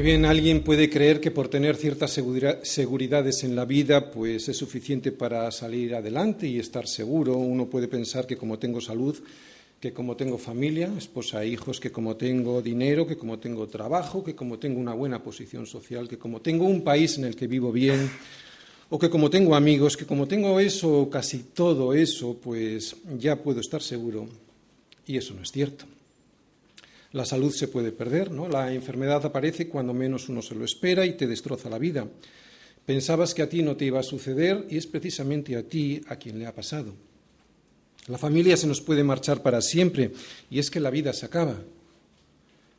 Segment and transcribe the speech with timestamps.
[0.00, 2.18] Muy bien, alguien puede creer que por tener ciertas
[2.62, 7.36] seguridades en la vida, pues es suficiente para salir adelante y estar seguro.
[7.36, 9.14] Uno puede pensar que como tengo salud,
[9.78, 14.24] que como tengo familia, esposa e hijos, que como tengo dinero, que como tengo trabajo,
[14.24, 17.46] que como tengo una buena posición social, que como tengo un país en el que
[17.46, 18.10] vivo bien,
[18.88, 23.60] o que como tengo amigos, que como tengo eso, casi todo eso, pues ya puedo
[23.60, 24.26] estar seguro.
[25.06, 25.84] Y eso no es cierto.
[27.12, 28.48] La salud se puede perder, ¿no?
[28.48, 32.06] La enfermedad aparece cuando menos uno se lo espera y te destroza la vida.
[32.86, 36.16] Pensabas que a ti no te iba a suceder y es precisamente a ti a
[36.16, 36.94] quien le ha pasado.
[38.06, 40.12] La familia se nos puede marchar para siempre
[40.50, 41.56] y es que la vida se acaba.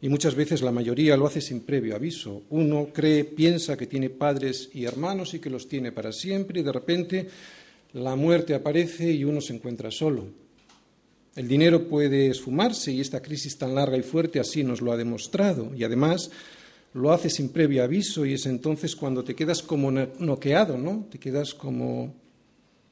[0.02, 2.44] Y muchas veces la mayoría lo hace sin previo aviso.
[2.50, 6.64] Uno cree, piensa que tiene padres y hermanos y que los tiene para siempre y
[6.64, 7.28] de repente
[7.94, 10.41] la muerte aparece y uno se encuentra solo.
[11.36, 14.98] El dinero puede esfumarse y esta crisis tan larga y fuerte así nos lo ha
[14.98, 15.74] demostrado.
[15.76, 16.30] Y además
[16.94, 21.08] lo hace sin previo aviso y es entonces cuando te quedas como noqueado, ¿no?
[21.10, 22.14] Te quedas como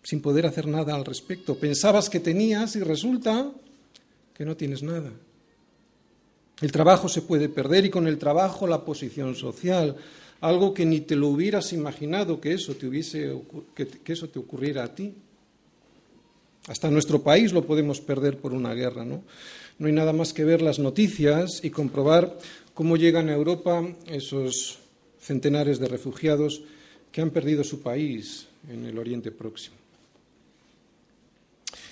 [0.04, 1.56] sin poder hacer nada al respecto.
[1.56, 3.52] Pensabas que tenías y resulta
[4.34, 5.12] que no tienes nada.
[6.62, 9.96] El trabajo se puede perder y con el trabajo la posición social,
[10.42, 13.34] algo que ni te lo hubieras imaginado que eso te, hubiese,
[13.76, 15.14] que, eso te ocurriera a ti.
[16.68, 19.24] Hasta nuestro país lo podemos perder por una guerra, ¿no?
[19.80, 22.38] No hay nada más que ver las noticias y comprobar
[22.74, 24.80] cómo llegan a Europa esos
[25.20, 26.62] centenares de refugiados
[27.12, 29.78] que han perdido su país en el Oriente Próximo.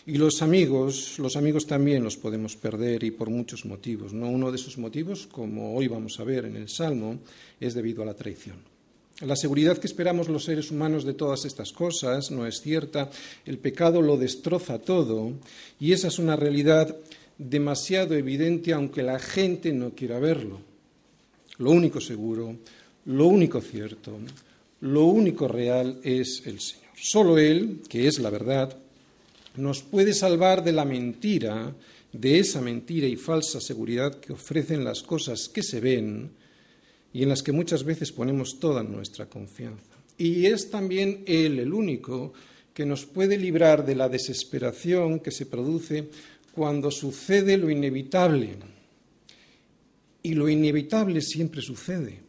[0.06, 4.14] Y los amigos, los amigos también los podemos perder y por muchos motivos.
[4.14, 4.30] ¿no?
[4.30, 7.20] Uno de esos motivos, como hoy vamos a ver en el Salmo,
[7.60, 8.77] es debido a la traición.
[9.22, 13.10] La seguridad que esperamos los seres humanos de todas estas cosas no es cierta.
[13.46, 15.34] El pecado lo destroza todo
[15.80, 16.96] y esa es una realidad
[17.40, 20.60] demasiado evidente aunque la gente no quiera verlo.
[21.58, 22.58] Lo único seguro,
[23.06, 24.20] lo único cierto,
[24.82, 26.86] lo único real es el Señor.
[26.96, 28.78] Solo Él, que es la verdad,
[29.56, 31.74] nos puede salvar de la mentira,
[32.14, 36.30] de esa mentira y falsa seguridad que ofrecen las cosas que se ven
[37.18, 39.98] y en las que muchas veces ponemos toda nuestra confianza.
[40.20, 42.32] Y es también Él el único
[42.76, 46.10] que nos puede librar de la desesperación que se produce
[46.54, 48.58] cuando sucede lo inevitable.
[50.22, 52.20] Y lo inevitable siempre sucede.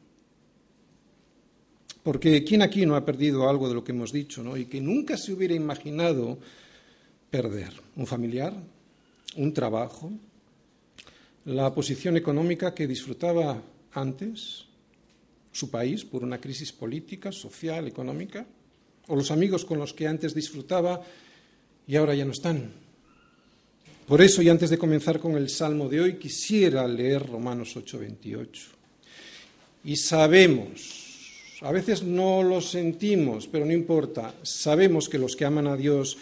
[2.03, 4.57] Porque ¿quién aquí no ha perdido algo de lo que hemos dicho, ¿no?
[4.57, 6.39] Y que nunca se hubiera imaginado
[7.29, 8.55] perder un familiar,
[9.37, 10.11] un trabajo,
[11.45, 13.63] la posición económica que disfrutaba
[13.93, 14.65] antes
[15.53, 18.47] su país por una crisis política, social, económica,
[19.07, 21.03] o los amigos con los que antes disfrutaba
[21.87, 22.71] y ahora ya no están.
[24.07, 28.71] Por eso, y antes de comenzar con el salmo de hoy, quisiera leer Romanos 8:28.
[29.85, 35.67] Y sabemos, a veces no lo sentimos, pero no importa, sabemos que los que aman
[35.67, 36.19] a Dios,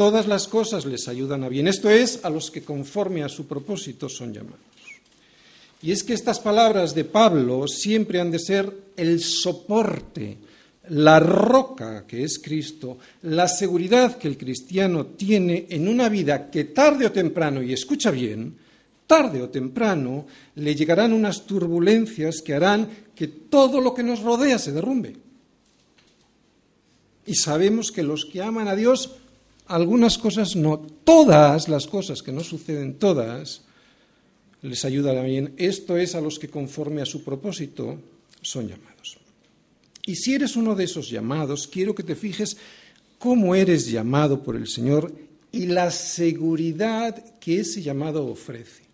[0.00, 1.68] Todas las cosas les ayudan a bien.
[1.68, 4.69] Esto es, a los que conforme a su propósito son llamados.
[5.82, 10.36] Y es que estas palabras de Pablo siempre han de ser el soporte,
[10.90, 16.64] la roca que es Cristo, la seguridad que el cristiano tiene en una vida que
[16.64, 18.56] tarde o temprano, y escucha bien,
[19.06, 20.26] tarde o temprano
[20.56, 25.16] le llegarán unas turbulencias que harán que todo lo que nos rodea se derrumbe.
[27.26, 29.16] Y sabemos que los que aman a Dios
[29.66, 33.62] algunas cosas no, todas las cosas que no suceden, todas,
[34.62, 35.54] les ayuda bien.
[35.56, 37.98] Esto es a los que conforme a su propósito
[38.42, 39.18] son llamados.
[40.06, 42.56] Y si eres uno de esos llamados, quiero que te fijes
[43.18, 45.12] cómo eres llamado por el Señor
[45.52, 48.90] y la seguridad que ese llamado ofrece.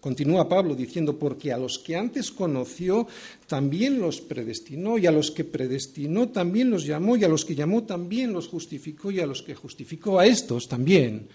[0.00, 3.08] Continúa Pablo diciendo, porque a los que antes conoció
[3.46, 7.54] también los predestinó, y a los que predestinó también los llamó, y a los que
[7.54, 11.26] llamó también los justificó, y a los que justificó a estos también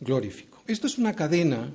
[0.00, 0.62] glorificó.
[0.66, 1.72] Esto es una cadena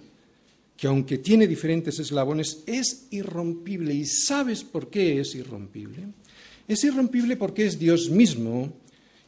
[0.77, 3.93] que aunque tiene diferentes eslabones, es irrompible.
[3.93, 6.03] ¿Y sabes por qué es irrompible?
[6.67, 8.73] Es irrompible porque es Dios mismo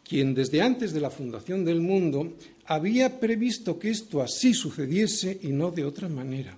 [0.07, 2.33] quien desde antes de la fundación del mundo
[2.65, 6.57] había previsto que esto así sucediese y no de otra manera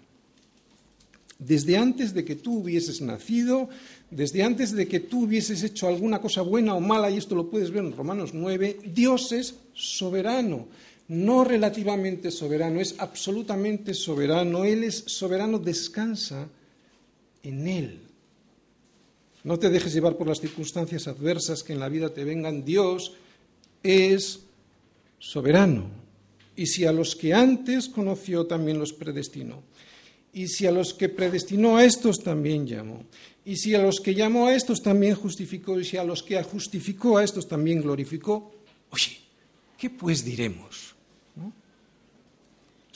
[1.40, 3.70] desde antes de que tú hubieses nacido,
[4.10, 7.50] desde antes de que tú hubieses hecho alguna cosa buena o mala, y esto lo
[7.50, 10.68] puedes ver en Romanos 9, Dios es soberano,
[11.08, 16.50] no relativamente soberano, es absolutamente soberano, Él es soberano, descansa
[17.44, 18.00] en Él.
[19.44, 23.14] No te dejes llevar por las circunstancias adversas que en la vida te vengan, Dios
[23.84, 24.42] es
[25.20, 25.90] soberano.
[26.58, 29.64] Y si a los que antes conoció también los predestinó,
[30.34, 33.06] Y si a los que predestinó a estos también llamó.
[33.46, 35.80] Y si a los que llamó a estos también justificó.
[35.80, 38.52] Y si a los que justificó a estos también glorificó.
[38.92, 39.18] Oye,
[39.78, 40.97] ¿qué pues diremos?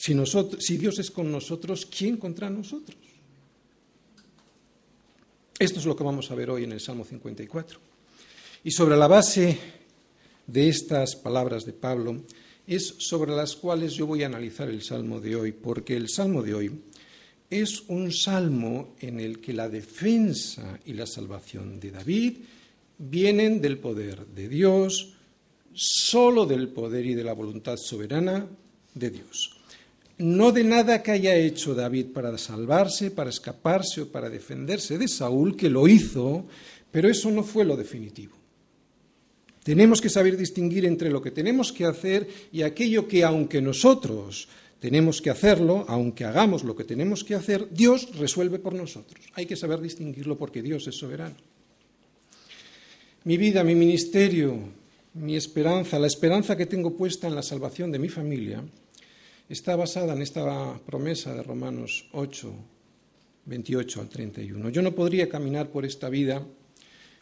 [0.01, 2.97] Si, Dios es con nosotros, ¿quién contra nosotros?
[5.59, 7.79] Esto es lo que vamos a ver hoy en el Salmo 54.
[8.63, 9.59] Y sobre la base
[10.47, 12.23] de estas palabras de Pablo
[12.65, 16.41] es sobre las cuales yo voy a analizar el Salmo de hoy, porque el Salmo
[16.41, 16.71] de hoy
[17.51, 22.37] es un salmo en el que la defensa y la salvación de David
[22.97, 25.13] vienen del poder de Dios,
[25.75, 28.47] solo del poder y de la voluntad soberana
[28.95, 29.60] de Dios
[30.21, 35.07] no de nada que haya hecho David para salvarse, para escaparse o para defenderse de
[35.07, 36.45] Saúl, que lo hizo,
[36.91, 38.37] pero eso no fue lo definitivo.
[39.63, 44.47] Tenemos que saber distinguir entre lo que tenemos que hacer y aquello que, aunque nosotros
[44.79, 49.23] tenemos que hacerlo, aunque hagamos lo que tenemos que hacer, Dios resuelve por nosotros.
[49.33, 51.35] Hay que saber distinguirlo porque Dios es soberano.
[53.23, 54.57] Mi vida, mi ministerio,
[55.13, 58.63] mi esperanza, la esperanza que tengo puesta en la salvación de mi familia,
[59.51, 62.53] está basada en esta promesa de Romanos 8,
[63.45, 64.69] 28 al 31.
[64.69, 66.41] Yo no podría caminar por esta vida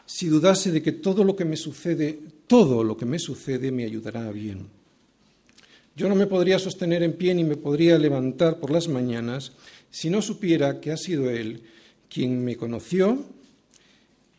[0.06, 3.84] si dudase de que todo lo que me sucede, todo lo que me sucede me
[3.84, 4.68] ayudará a bien.
[5.96, 9.52] Yo no me podría sostener en pie ni me podría levantar por las mañanas
[9.90, 11.64] si no supiera que ha sido Él
[12.08, 13.24] quien me conoció,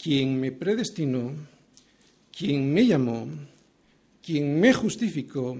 [0.02, 1.34] quien me predestinó,
[2.36, 3.28] quien me llamó,
[4.22, 5.58] quien me justificó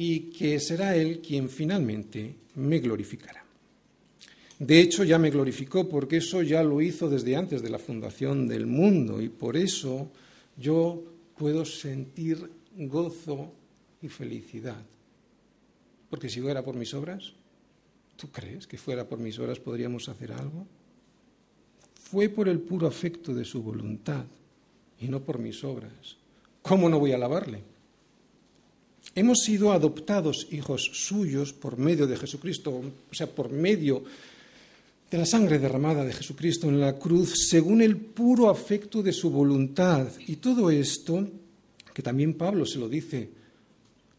[0.00, 3.44] y que será Él quien finalmente me glorificará.
[4.56, 8.46] De hecho, ya me glorificó porque eso ya lo hizo desde antes de la fundación
[8.46, 10.08] del mundo y por eso
[10.56, 11.02] yo
[11.36, 13.52] puedo sentir gozo
[14.00, 14.80] y felicidad.
[16.08, 17.32] Porque si fuera por mis obras,
[18.14, 20.64] ¿tú crees que fuera por mis obras podríamos hacer algo?
[22.04, 24.26] Fue por el puro afecto de su voluntad
[25.00, 26.16] y no por mis obras.
[26.62, 27.77] ¿Cómo no voy a alabarle?
[29.18, 34.04] Hemos sido adoptados hijos suyos por medio de Jesucristo, o sea, por medio
[35.10, 39.28] de la sangre derramada de Jesucristo en la cruz, según el puro afecto de su
[39.30, 40.06] voluntad.
[40.28, 41.28] Y todo esto,
[41.92, 43.28] que también Pablo se lo dice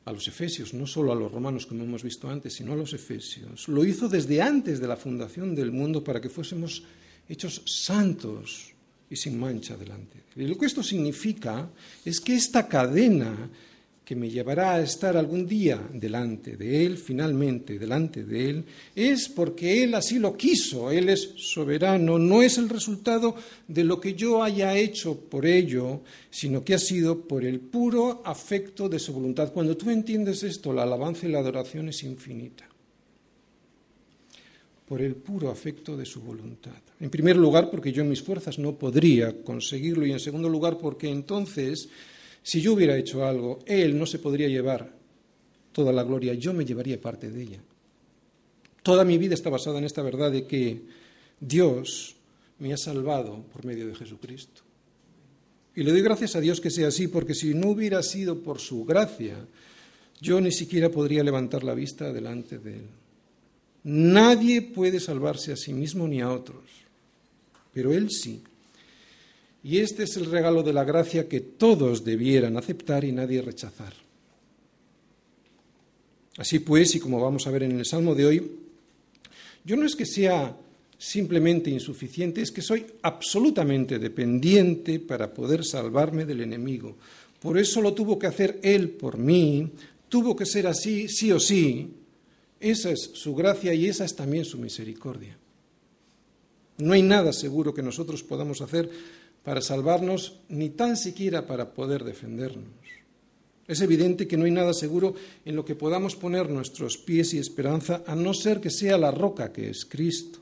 [0.03, 2.91] a los efesios, no solo a los romanos como hemos visto antes, sino a los
[2.91, 6.83] efesios, lo hizo desde antes de la fundación del mundo para que fuésemos
[7.29, 8.73] hechos santos
[9.09, 10.23] y sin mancha delante.
[10.35, 11.69] Y lo que esto significa
[12.03, 13.49] es que esta cadena
[14.09, 18.65] que me llevará a estar algún día delante de Él, finalmente delante de Él,
[18.95, 23.35] es porque Él así lo quiso, Él es soberano, no es el resultado
[23.67, 26.01] de lo que yo haya hecho por ello,
[26.31, 29.53] sino que ha sido por el puro afecto de su voluntad.
[29.53, 32.67] Cuando tú entiendes esto, la alabanza y la adoración es infinita
[34.87, 36.81] por el puro afecto de su voluntad.
[36.99, 40.79] En primer lugar, porque yo en mis fuerzas no podría conseguirlo y en segundo lugar,
[40.79, 41.89] porque entonces
[42.43, 44.93] si yo hubiera hecho algo, Él no se podría llevar
[45.71, 47.59] toda la gloria, yo me llevaría parte de ella.
[48.83, 50.81] Toda mi vida está basada en esta verdad de que
[51.39, 52.15] Dios
[52.59, 54.61] me ha salvado por medio de Jesucristo.
[55.75, 58.59] Y le doy gracias a Dios que sea así, porque si no hubiera sido por
[58.59, 59.37] su gracia,
[60.19, 62.87] yo ni siquiera podría levantar la vista delante de Él.
[63.83, 66.63] Nadie puede salvarse a sí mismo ni a otros,
[67.73, 68.43] pero Él sí.
[69.63, 73.93] Y este es el regalo de la gracia que todos debieran aceptar y nadie rechazar.
[76.37, 78.51] Así pues, y como vamos a ver en el Salmo de hoy,
[79.65, 80.55] yo no es que sea
[80.97, 86.95] simplemente insuficiente, es que soy absolutamente dependiente para poder salvarme del enemigo.
[87.41, 89.69] Por eso lo tuvo que hacer Él por mí,
[90.07, 91.93] tuvo que ser así, sí o sí.
[92.59, 95.37] Esa es su gracia y esa es también su misericordia.
[96.77, 98.89] No hay nada seguro que nosotros podamos hacer
[99.43, 102.67] para salvarnos, ni tan siquiera para poder defendernos.
[103.67, 105.13] Es evidente que no hay nada seguro
[105.45, 109.11] en lo que podamos poner nuestros pies y esperanza, a no ser que sea la
[109.11, 110.39] roca que es Cristo.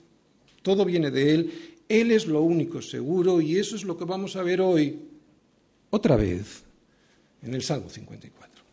[0.62, 1.54] Todo viene de Él,
[1.90, 4.98] Él es lo único seguro y eso es lo que vamos a ver hoy,
[5.90, 6.64] otra vez,
[7.44, 8.64] en el Salmo 54.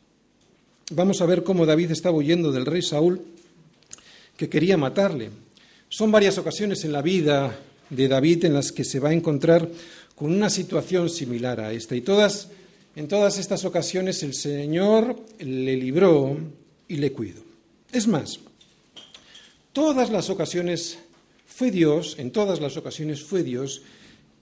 [0.93, 3.23] Vamos a ver cómo David estaba huyendo del rey Saúl,
[4.37, 5.31] que quería matarle.
[5.89, 7.59] Son varias ocasiones en la vida
[7.91, 9.69] de David en las que se va a encontrar
[10.15, 11.97] con una situación similar a esta.
[11.97, 12.49] Y todas,
[12.97, 16.37] en todas estas ocasiones el Señor le libró
[16.89, 17.43] y le cuidó.
[17.93, 18.41] Es más,
[19.73, 20.99] todas las ocasiones
[21.47, 23.83] fue Dios, en todas las ocasiones fue Dios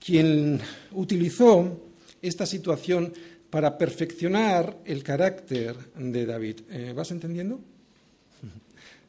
[0.03, 0.59] quien
[0.91, 1.79] utilizó
[2.21, 3.13] esta situación
[3.49, 6.61] para perfeccionar el carácter de David.
[6.69, 7.59] Eh, ¿Vas entendiendo?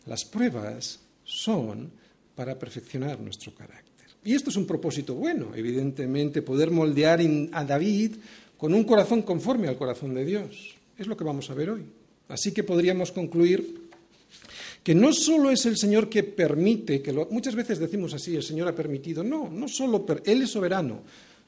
[0.06, 1.90] Las pruebas son
[2.34, 3.83] para perfeccionar nuestro carácter.
[4.24, 7.20] Y esto es un propósito bueno, evidentemente, poder moldear
[7.52, 8.12] a David
[8.56, 10.74] con un corazón conforme al corazón de Dios.
[10.98, 11.82] Es lo que vamos a ver hoy.
[12.28, 13.84] Así que podríamos concluir
[14.82, 18.68] que no solo es el Señor que permite, que muchas veces decimos así, el Señor
[18.68, 21.00] ha permitido, no, no solo, Él es soberano,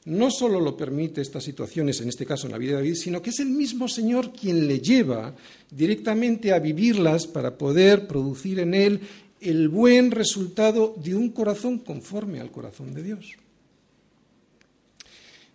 [0.05, 3.21] no solo lo permite estas situaciones, en este caso en la vida de David, sino
[3.21, 5.35] que es el mismo Señor quien le lleva
[5.69, 9.01] directamente a vivirlas para poder producir en Él
[9.41, 13.37] el buen resultado de un corazón conforme al corazón de Dios.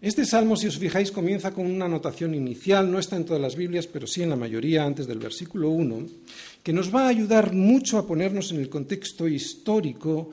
[0.03, 3.55] Este salmo, si os fijáis, comienza con una anotación inicial, no está en todas las
[3.55, 6.07] Biblias, pero sí en la mayoría, antes del versículo 1,
[6.61, 10.31] que nos va a ayudar mucho a ponernos en el contexto histórico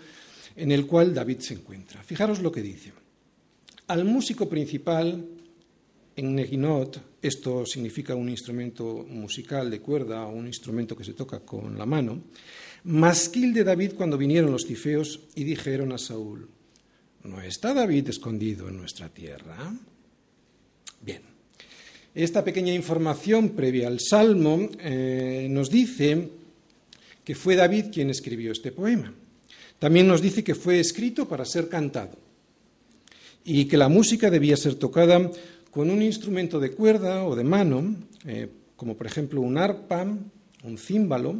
[0.55, 2.01] en el cual David se encuentra.
[2.01, 2.93] Fijaros lo que dice.
[3.87, 5.23] Al músico principal,
[6.15, 11.41] en Neginot, esto significa un instrumento musical de cuerda o un instrumento que se toca
[11.41, 12.23] con la mano,
[12.83, 16.49] masquil de David cuando vinieron los tifeos y dijeron a Saúl,
[17.23, 19.73] ¿No está David escondido en nuestra tierra?
[21.01, 21.21] Bien,
[22.15, 26.29] esta pequeña información previa al Salmo eh, nos dice
[27.23, 29.13] que fue David quien escribió este poema.
[29.79, 32.17] También nos dice que fue escrito para ser cantado
[33.43, 35.29] y que la música debía ser tocada
[35.71, 37.95] con un instrumento de cuerda o de mano,
[38.25, 40.03] eh, como por ejemplo un arpa,
[40.63, 41.35] un címbalo,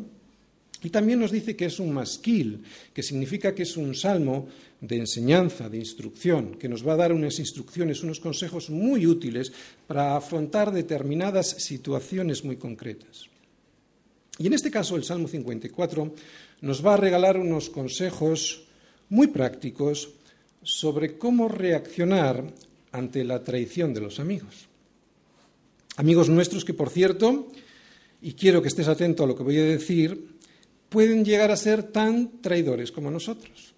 [0.82, 4.48] y también nos dice que es un masquil, que significa que es un salmo
[4.80, 9.52] de enseñanza, de instrucción, que nos va a dar unas instrucciones, unos consejos muy útiles
[9.88, 13.28] para afrontar determinadas situaciones muy concretas.
[14.38, 16.14] Y en este caso el Salmo 54
[16.62, 18.64] nos va a regalar unos consejos
[19.10, 20.12] muy prácticos
[20.64, 22.44] sobre cómo reaccionar
[22.92, 24.68] ante la traición de los amigos.
[25.98, 27.52] Amigos nuestros que, por cierto,
[28.22, 30.29] y quiero que estés atento a lo que voy a decir,
[30.90, 33.74] pueden llegar a ser tan traidores como nosotros.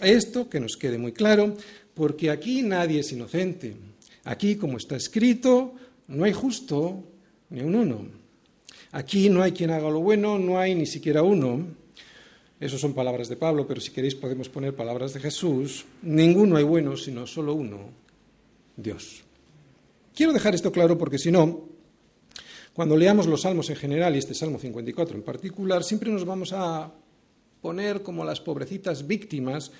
[0.00, 1.56] Esto que nos quede muy claro,
[1.94, 3.74] porque aquí nadie es inocente.
[4.24, 5.74] Aquí, como está escrito,
[6.08, 7.04] no hay justo
[7.50, 8.06] ni un uno.
[8.92, 11.66] Aquí no hay quien haga lo bueno, no hay ni siquiera uno.
[12.58, 15.84] Esas son palabras de Pablo, pero si queréis podemos poner palabras de Jesús.
[16.02, 17.90] Ninguno hay bueno, sino solo uno,
[18.76, 19.22] Dios.
[20.14, 21.75] Quiero dejar esto claro porque si no,
[22.76, 26.52] cuando leamos los salmos en general y este Salmo 54 en particular, siempre nos vamos
[26.52, 26.92] a
[27.62, 29.72] poner como las pobrecitas víctimas,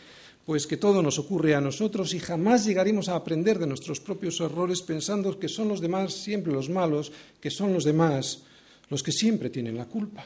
[0.47, 4.41] pues que todo nos ocurre a nosotros y jamás llegaremos a aprender de nuestros propios
[4.41, 8.45] errores pensando que son los demás siempre los malos, que son los demás
[8.89, 10.25] los que siempre tienen la culpa.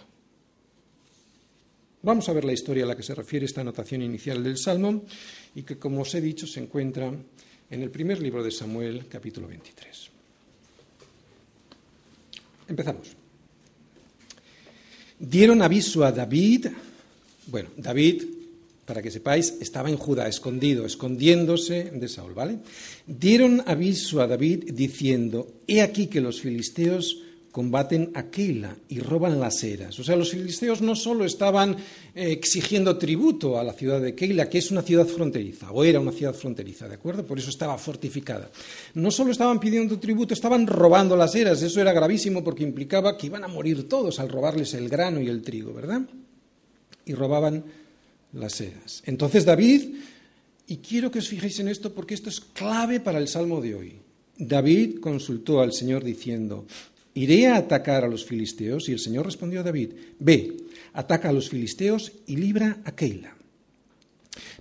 [2.03, 5.03] Vamos a ver la historia a la que se refiere esta anotación inicial del Salmo
[5.57, 7.13] y que, como os he dicho, se encuentra
[7.69, 10.20] en el primer libro de Samuel, capítulo 23.
[12.71, 13.09] Empezamos.
[15.19, 16.69] Dieron aviso a David.
[17.49, 18.23] Bueno, David,
[18.87, 22.59] para que sepáis, estaba en Judá, escondido, escondiéndose de Saúl, ¿vale?
[23.07, 27.19] Dieron aviso a David diciendo, he aquí que los filisteos
[27.51, 29.99] combaten a Keila y roban las eras.
[29.99, 31.77] O sea, los filisteos no solo estaban
[32.15, 36.01] eh, exigiendo tributo a la ciudad de Keila, que es una ciudad fronteriza, o era
[36.01, 37.27] una ciudad fronteriza, ¿de acuerdo?
[37.27, 38.51] Por eso estaba fortificada.
[38.95, 41.63] No solo estaban pidiendo tributo, estaban robando las eras.
[41.63, 45.29] Eso era gravísimo porque implicaba que iban a morir todos al robarles el grano y
[45.29, 46.03] el trigo, ¿verdad?
[47.05, 47.65] Y robaban
[48.33, 49.03] las eras.
[49.07, 49.97] Entonces David,
[50.69, 53.75] y quiero que os fijéis en esto porque esto es clave para el salmo de
[53.75, 53.95] hoy.
[54.41, 56.65] David consultó al Señor diciendo,
[57.15, 58.89] ¿Iré a atacar a los filisteos?
[58.89, 60.57] Y el Señor respondió a David, ve,
[60.93, 63.37] ataca a los filisteos y libra a Keila.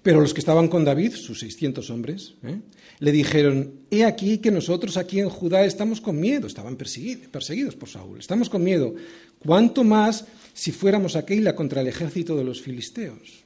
[0.02, 2.60] Pero los que estaban con David, sus 600 hombres, ¿eh?
[3.00, 7.90] le dijeron, he aquí que nosotros aquí en Judá estamos con miedo, estaban perseguidos por
[7.90, 8.96] Saúl, estamos con miedo.
[9.40, 13.44] ¿Cuánto más si fuéramos a Keila contra el ejército de los filisteos?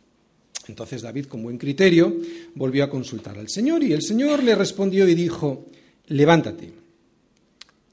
[0.68, 2.16] Entonces David, con buen criterio,
[2.56, 5.66] volvió a consultar al Señor y el Señor le respondió y dijo,
[6.08, 6.83] levántate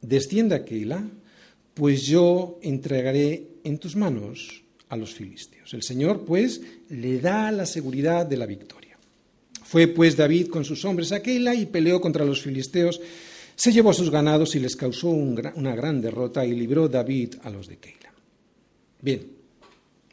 [0.01, 1.05] descienda Keila,
[1.75, 5.73] pues yo entregaré en tus manos a los filisteos.
[5.73, 8.99] El Señor, pues, le da la seguridad de la victoria.
[9.63, 13.01] Fue, pues, David con sus hombres a Keila y peleó contra los filisteos,
[13.55, 17.51] se llevó a sus ganados y les causó una gran derrota y libró David a
[17.51, 18.13] los de Keila.
[19.01, 19.27] Bien,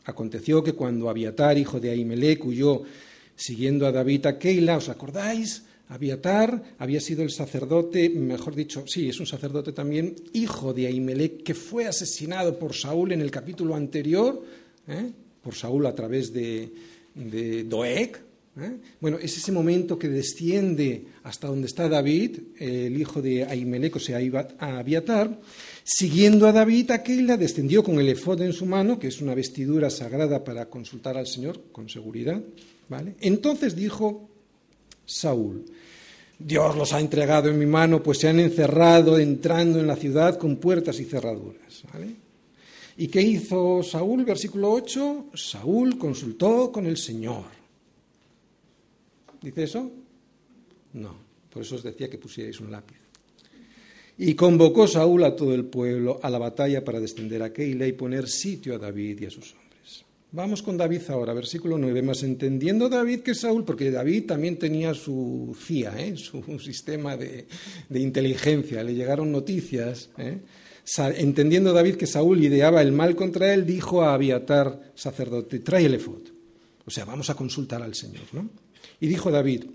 [0.04, 2.84] aconteció que cuando Abiatar, hijo de Ahimelech, huyó
[3.36, 5.64] siguiendo a David a Keila, ¿os acordáis?
[5.90, 11.44] Abiatar había sido el sacerdote, mejor dicho, sí, es un sacerdote también, hijo de Ahimelech,
[11.44, 14.44] que fue asesinado por Saúl en el capítulo anterior,
[14.88, 15.12] ¿eh?
[15.42, 16.70] por Saúl a través de,
[17.16, 18.28] de Doeg,
[18.60, 18.78] ¿eh?
[19.00, 24.00] Bueno, es ese momento que desciende hasta donde está David, el hijo de Ahimelech, o
[24.00, 24.20] sea,
[24.60, 25.40] Abiatar.
[25.84, 29.90] Siguiendo a David, Aquila descendió con el efod en su mano, que es una vestidura
[29.90, 32.42] sagrada para consultar al Señor con seguridad.
[32.90, 33.16] ¿vale?
[33.22, 34.30] Entonces dijo
[35.06, 35.66] Saúl,
[36.40, 40.38] Dios los ha entregado en mi mano, pues se han encerrado entrando en la ciudad
[40.38, 41.84] con puertas y cerraduras.
[42.98, 44.24] ¿Y qué hizo Saúl?
[44.26, 45.28] Versículo 8.
[45.34, 47.46] Saúl consultó con el Señor.
[49.42, 49.92] ¿Dice eso?
[50.94, 51.16] No,
[51.52, 52.98] por eso os decía que pusierais un lápiz.
[54.18, 57.94] Y convocó Saúl a todo el pueblo a la batalla para descender a Keila y
[57.94, 59.67] poner sitio a David y a sus hombres.
[60.32, 62.02] Vamos con David ahora, versículo 9.
[62.02, 66.18] Más entendiendo David que Saúl, porque David también tenía su CIA, ¿eh?
[66.18, 67.48] su sistema de,
[67.90, 70.10] inteligencia, le llegaron noticias.
[70.18, 70.40] ¿eh?
[71.18, 75.94] Entendiendo David que Saúl ideaba el mal contra él, dijo a Abiatar, sacerdote, trae el
[75.94, 76.22] efod.
[76.86, 78.50] O sea, vamos a consultar al Señor, ¿no?
[79.00, 79.66] Y dijo David,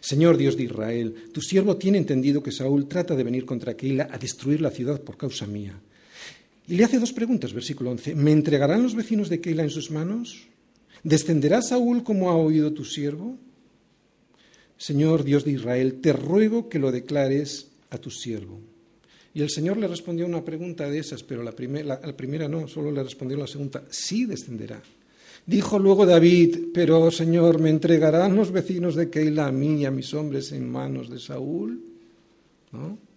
[0.00, 4.08] Señor Dios de Israel, tu siervo tiene entendido que Saúl trata de venir contra Keila
[4.10, 5.80] a destruir la ciudad por causa mía.
[6.68, 8.14] Y le hace dos preguntas, versículo 11.
[8.14, 10.46] ¿Me entregarán los vecinos de Keila en sus manos?
[11.02, 13.38] ¿Descenderá Saúl como ha oído tu siervo?
[14.76, 18.60] Señor Dios de Israel, te ruego que lo declares a tu siervo.
[19.32, 22.92] Y el Señor le respondió una pregunta de esas, pero la, la primera no, solo
[22.92, 24.82] le respondió la segunda, sí descenderá.
[25.46, 29.90] Dijo luego David, pero Señor, ¿me entregarán los vecinos de Keila a mí y a
[29.90, 31.82] mis hombres en manos de Saúl?
[32.72, 33.07] ¿No?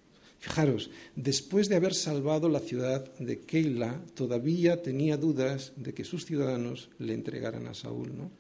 [0.42, 6.26] Fijaros, después de haber salvado la ciudad de Keila, todavía tenía dudas de que sus
[6.26, 8.12] ciudadanos le entregaran a Saúl.
[8.18, 8.32] ¿no?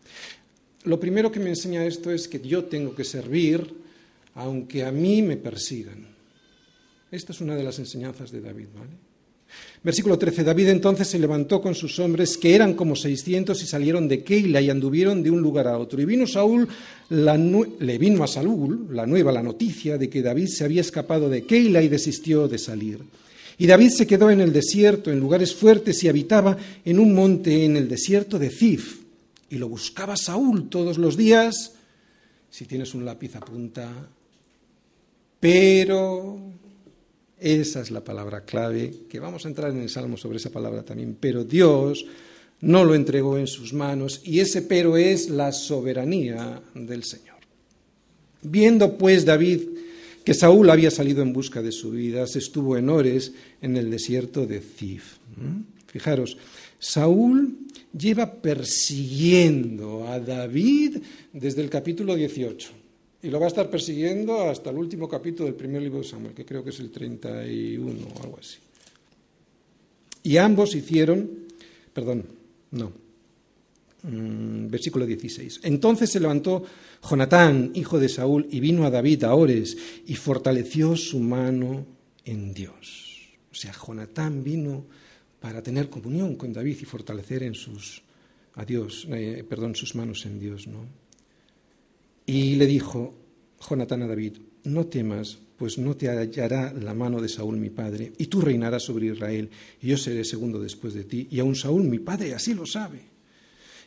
[0.83, 3.71] Lo primero que me enseña esto es que yo tengo que servir
[4.33, 6.07] aunque a mí me persigan.
[7.11, 8.67] Esta es una de las enseñanzas de David.
[8.73, 9.10] ¿vale?
[9.83, 10.43] Versículo 13.
[10.43, 14.61] David entonces se levantó con sus hombres, que eran como seiscientos, y salieron de Keila
[14.61, 15.99] y anduvieron de un lugar a otro.
[15.99, 16.67] Y vino Saúl,
[17.09, 21.45] le vino a Saúl la nueva, la noticia de que David se había escapado de
[21.45, 22.99] Keila y desistió de salir.
[23.57, 27.65] Y David se quedó en el desierto, en lugares fuertes, y habitaba en un monte
[27.65, 29.01] en el desierto de Zif.
[29.49, 31.73] Y lo buscaba Saúl todos los días.
[32.51, 33.89] Si tienes un lápiz, apunta.
[35.39, 36.39] Pero
[37.41, 40.83] esa es la palabra clave, que vamos a entrar en el Salmo sobre esa palabra
[40.83, 41.17] también.
[41.19, 42.05] Pero Dios
[42.61, 47.37] no lo entregó en sus manos y ese pero es la soberanía del Señor.
[48.43, 49.61] Viendo pues David
[50.23, 53.89] que Saúl había salido en busca de su vida, se estuvo en Ores, en el
[53.89, 55.17] desierto de Zif.
[55.35, 55.61] ¿Mm?
[55.87, 56.37] Fijaros,
[56.77, 57.57] Saúl
[57.97, 60.97] lleva persiguiendo a David
[61.33, 62.80] desde el capítulo 18.
[63.23, 66.33] Y lo va a estar persiguiendo hasta el último capítulo del primer libro de Samuel,
[66.33, 68.57] que creo que es el 31 o algo así.
[70.23, 71.29] Y ambos hicieron,
[71.93, 72.25] perdón,
[72.71, 72.91] no,
[74.03, 75.61] mm, versículo 16.
[75.63, 76.63] Entonces se levantó
[77.07, 81.85] Jonatán, hijo de Saúl, y vino a David a Ores y fortaleció su mano
[82.25, 83.29] en Dios.
[83.51, 84.85] O sea, Jonatán vino
[85.39, 88.01] para tener comunión con David y fortalecer en sus
[88.55, 91.00] a Dios, eh, perdón, sus manos en Dios, ¿no?
[92.25, 93.13] Y le dijo
[93.69, 98.13] Jonatán a David, no temas, pues no te hallará la mano de Saúl mi padre,
[98.17, 99.49] y tú reinarás sobre Israel,
[99.81, 102.99] y yo seré segundo después de ti, y aun Saúl mi padre así lo sabe.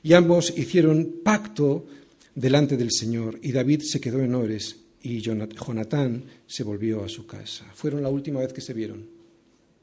[0.02, 1.86] Y ambos hicieron pacto
[2.34, 7.26] delante del Señor, y David se quedó en Ores, y Jonatán se volvió a su
[7.26, 7.66] casa.
[7.74, 9.04] Fueron la última vez que se vieron,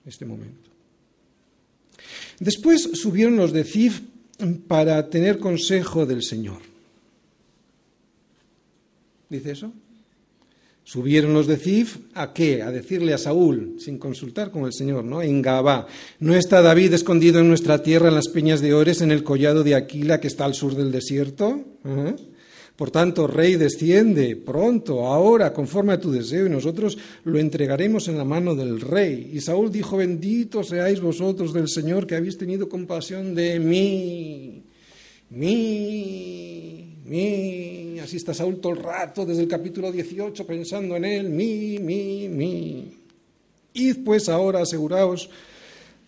[0.06, 0.70] este momento.
[2.40, 4.02] Después subieron los de Zif
[4.68, 6.71] para tener consejo del Señor.
[9.32, 9.72] ¿Dice eso?
[10.84, 12.62] Subieron los de Zif a qué?
[12.62, 15.22] A decirle a Saúl, sin consultar con el Señor, ¿no?
[15.22, 15.88] En Gabá.
[16.20, 19.63] ¿No está David escondido en nuestra tierra en las peñas de Ores, en el collado
[19.63, 21.63] de Aquila que está al sur del desierto?
[21.86, 22.15] ¿Eh?
[22.76, 28.17] Por tanto, rey, desciende pronto, ahora, conforme a tu deseo, y nosotros lo entregaremos en
[28.17, 29.32] la mano del rey.
[29.34, 34.63] Y Saúl dijo, bendito seáis vosotros del Señor que habéis tenido compasión de mí.
[35.30, 41.80] Mí mi, así está todo el rato desde el capítulo 18 pensando en él, mi,
[41.80, 42.98] mi, mi.
[43.74, 45.30] Id pues ahora, aseguraos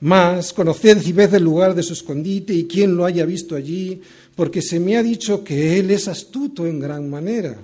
[0.01, 4.01] más, conoced y ved el lugar de su escondite y quién lo haya visto allí,
[4.35, 7.57] porque se me ha dicho que él es astuto en gran manera.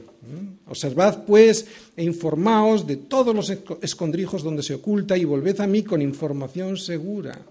[0.67, 1.65] Observad pues
[1.97, 3.49] e informaos de todos los
[3.81, 7.41] escondrijos donde se oculta y volved a mí con información segura.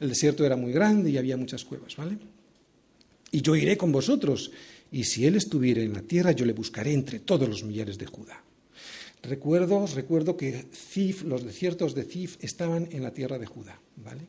[0.00, 2.18] El desierto era muy grande y había muchas cuevas, ¿vale?
[3.30, 4.50] Y yo iré con vosotros
[4.94, 8.06] y si él estuviera en la tierra, yo le buscaré entre todos los millares de
[8.06, 8.40] Judá.
[9.24, 14.22] Recuerdo, recuerdo que Cif, los desiertos de Cif estaban en la tierra de Judá, ¿vale?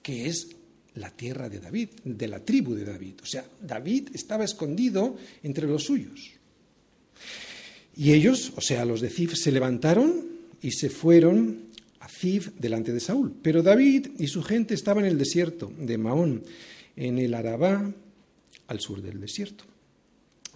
[0.00, 0.50] Que es
[0.94, 3.14] la tierra de David, de la tribu de David.
[3.20, 6.30] O sea, David estaba escondido entre los suyos.
[7.96, 10.24] Y ellos, o sea, los de Zif, se levantaron
[10.62, 11.62] y se fueron
[11.98, 13.34] a Zif delante de Saúl.
[13.42, 16.44] Pero David y su gente estaban en el desierto de Maón,
[16.94, 17.92] en el Arabá,
[18.68, 19.64] al sur del desierto.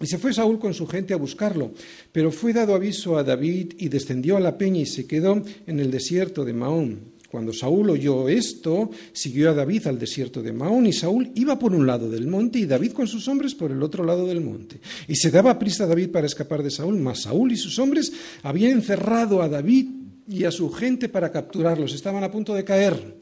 [0.01, 1.71] Y se fue Saúl con su gente a buscarlo,
[2.11, 5.79] pero fue dado aviso a David y descendió a la peña y se quedó en
[5.79, 7.13] el desierto de Maón.
[7.29, 11.73] Cuando Saúl oyó esto, siguió a David al desierto de Maón y Saúl iba por
[11.73, 14.79] un lado del monte y David con sus hombres por el otro lado del monte.
[15.07, 18.13] Y se daba prisa a David para escapar de Saúl, mas Saúl y sus hombres
[18.43, 19.87] habían encerrado a David
[20.27, 21.93] y a su gente para capturarlos.
[21.93, 23.17] Estaban a punto de caer.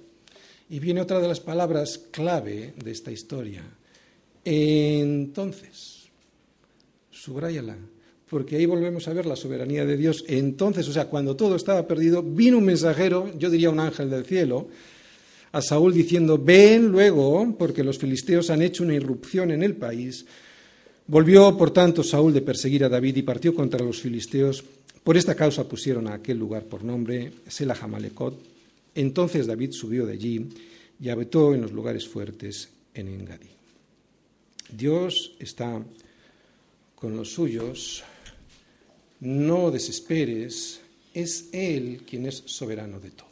[0.70, 3.64] Y viene otra de las palabras clave de esta historia.
[4.44, 6.10] Entonces,
[7.10, 7.78] subráyala
[8.32, 10.24] porque ahí volvemos a ver la soberanía de Dios.
[10.26, 14.24] Entonces, o sea, cuando todo estaba perdido, vino un mensajero, yo diría un ángel del
[14.24, 14.70] cielo,
[15.52, 20.26] a Saúl diciendo, ven luego, porque los filisteos han hecho una irrupción en el país.
[21.08, 24.64] Volvió, por tanto, Saúl de perseguir a David y partió contra los filisteos.
[25.04, 28.40] Por esta causa pusieron a aquel lugar por nombre Sela Jamalekot.
[28.96, 30.48] Entonces David subió de allí
[31.02, 33.61] y habitó en los lugares fuertes en Engadí.
[34.72, 35.82] Dios está
[36.96, 38.04] con los suyos
[39.22, 40.82] no desesperes,
[41.14, 43.30] es Él quien es soberano de todo.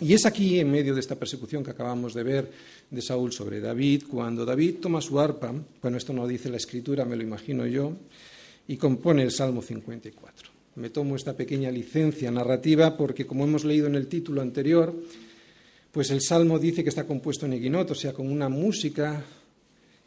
[0.00, 2.50] Y es aquí, en medio de esta persecución que acabamos de ver
[2.90, 7.04] de Saúl sobre David, cuando David toma su arpa, bueno, esto no dice la escritura,
[7.04, 7.92] me lo imagino yo,
[8.68, 10.50] y compone el Salmo 54.
[10.76, 14.92] Me tomo esta pequeña licencia narrativa porque, como hemos leído en el título anterior,
[15.92, 19.24] pues el Salmo dice que está compuesto en eguinot, o sea, con una música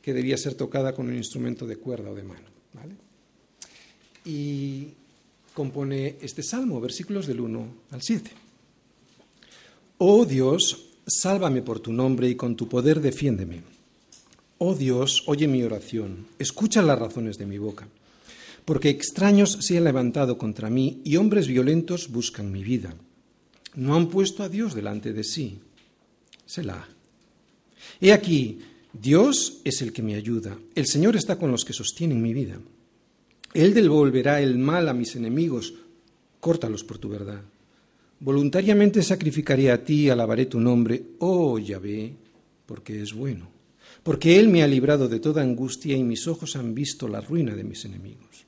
[0.07, 2.47] que debía ser tocada con un instrumento de cuerda o de mano.
[2.71, 2.95] ¿vale?
[4.23, 4.87] y
[5.53, 8.31] compone este salmo, versículos del 1 al 7.
[9.97, 13.63] Oh Dios, sálvame por tu nombre y con tu poder defiéndeme.
[14.59, 17.87] Oh Dios, oye mi oración, escucha las razones de mi boca,
[18.63, 22.93] porque extraños se han levantado contra mí y hombres violentos buscan mi vida.
[23.75, 25.59] No han puesto a Dios delante de sí.
[26.45, 26.87] Selah.
[28.01, 28.59] He aquí,
[29.01, 32.59] Dios es el que me ayuda, el Señor está con los que sostienen mi vida.
[33.53, 35.73] Él devolverá el mal a mis enemigos,
[36.39, 37.41] córtalos por tu verdad.
[38.19, 42.13] Voluntariamente sacrificaré a ti alabaré tu nombre, oh Yahvé,
[42.65, 43.47] porque es bueno,
[44.03, 47.53] porque Él me ha librado de toda angustia y mis ojos han visto la ruina
[47.53, 48.45] de mis enemigos.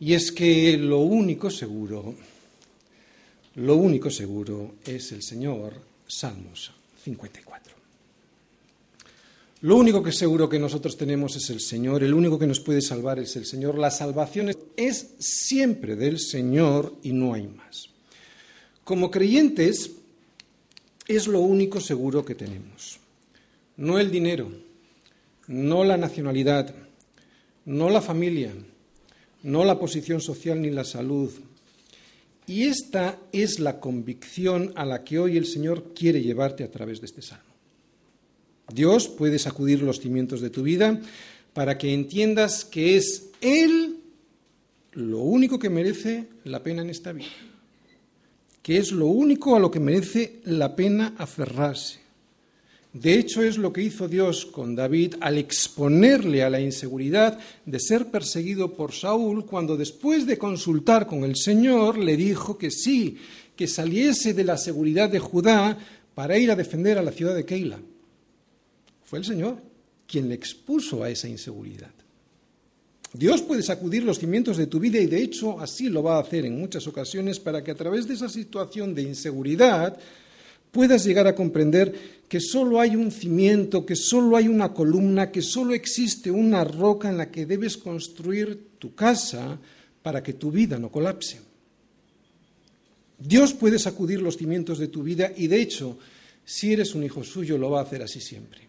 [0.00, 2.14] Y es que lo único seguro,
[3.56, 5.74] lo único seguro es el Señor,
[6.06, 6.72] Salmos
[7.04, 7.47] 54.
[9.60, 12.80] Lo único que seguro que nosotros tenemos es el Señor, el único que nos puede
[12.80, 13.76] salvar es el Señor.
[13.76, 17.88] La salvación es siempre del Señor y no hay más.
[18.84, 19.90] Como creyentes
[21.08, 23.00] es lo único seguro que tenemos.
[23.76, 24.48] No el dinero,
[25.48, 26.72] no la nacionalidad,
[27.64, 28.52] no la familia,
[29.42, 31.32] no la posición social ni la salud.
[32.46, 37.00] Y esta es la convicción a la que hoy el Señor quiere llevarte a través
[37.00, 37.57] de este salmo.
[38.72, 41.00] Dios puede sacudir los cimientos de tu vida
[41.54, 43.96] para que entiendas que es Él
[44.92, 47.28] lo único que merece la pena en esta vida,
[48.62, 52.00] que es lo único a lo que merece la pena aferrarse.
[52.92, 57.78] De hecho, es lo que hizo Dios con David al exponerle a la inseguridad de
[57.78, 63.18] ser perseguido por Saúl, cuando después de consultar con el Señor le dijo que sí,
[63.54, 65.78] que saliese de la seguridad de Judá
[66.14, 67.78] para ir a defender a la ciudad de Keila.
[69.08, 69.56] Fue el Señor
[70.06, 71.90] quien le expuso a esa inseguridad.
[73.14, 76.20] Dios puede sacudir los cimientos de tu vida y de hecho así lo va a
[76.20, 79.98] hacer en muchas ocasiones para que a través de esa situación de inseguridad
[80.70, 85.40] puedas llegar a comprender que solo hay un cimiento, que solo hay una columna, que
[85.40, 89.58] solo existe una roca en la que debes construir tu casa
[90.02, 91.40] para que tu vida no colapse.
[93.18, 95.98] Dios puede sacudir los cimientos de tu vida y de hecho,
[96.44, 98.67] si eres un hijo suyo, lo va a hacer así siempre.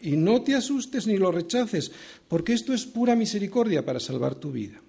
[0.00, 1.90] Y no te asustes ni lo rechaces,
[2.28, 4.80] porque esto es pura misericordia para salvar tu vida.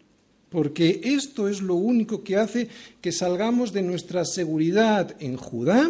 [0.50, 2.70] Porque esto es lo único que hace
[3.02, 5.90] que salgamos de nuestra seguridad en Judá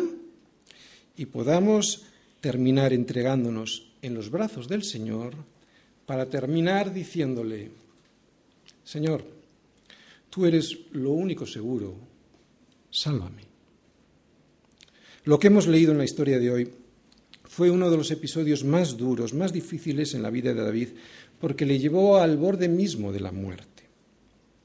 [1.16, 2.06] y podamos
[2.42, 5.34] terminar entregándonos en los brazos del Señor
[6.06, 7.70] para terminar diciéndole,
[8.84, 9.24] Señor,
[10.30, 11.96] tú eres lo único seguro,
[12.90, 13.44] sálvame.
[15.26, 16.72] Lo que hemos leído en la historia de hoy
[17.58, 20.90] fue uno de los episodios más duros, más difíciles en la vida de David,
[21.42, 23.82] porque le llevó al borde mismo de la muerte.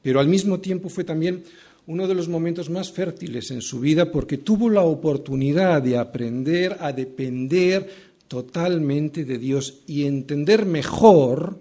[0.02, 1.42] Pero al mismo tiempo fue también
[1.86, 6.76] uno de los momentos más fértiles en su vida porque tuvo la oportunidad de aprender
[6.80, 7.88] a depender
[8.28, 11.60] totalmente de Dios y entender mejor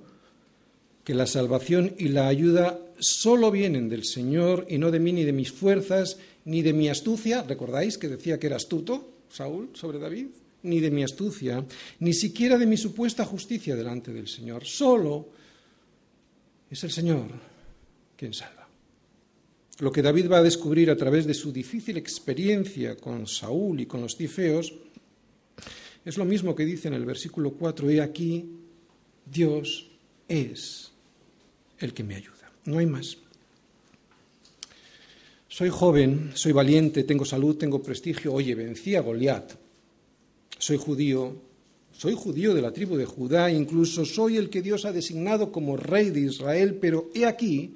[1.06, 5.24] que la salvación y la ayuda solo vienen del Señor y no de mí ni
[5.24, 7.44] de mis fuerzas ni de mi astucia.
[7.44, 10.41] ¿Recordáis que decía que era astuto Saúl sobre David?
[10.64, 11.66] Ni de mi astucia,
[12.00, 14.66] ni siquiera de mi supuesta justicia delante del Señor.
[14.66, 15.30] Solo
[16.70, 17.28] es el Señor
[18.16, 18.68] quien salva.
[19.80, 23.88] Lo que David va a descubrir a través de su difícil experiencia con Saúl y
[23.88, 24.74] con los tifeos
[26.06, 28.46] es lo mismo que dice en el versículo 4, he aquí,
[29.26, 29.90] Dios
[30.28, 30.92] es
[31.80, 32.52] el que me ayuda.
[32.66, 33.18] No hay más.
[35.48, 38.34] Soy joven, soy valiente, tengo salud, tengo prestigio.
[38.34, 39.54] Oye, vencí a Goliat.
[40.62, 41.36] Soy judío,
[41.92, 45.76] soy judío de la tribu de Judá, incluso soy el que Dios ha designado como
[45.76, 47.74] rey de Israel, pero he aquí,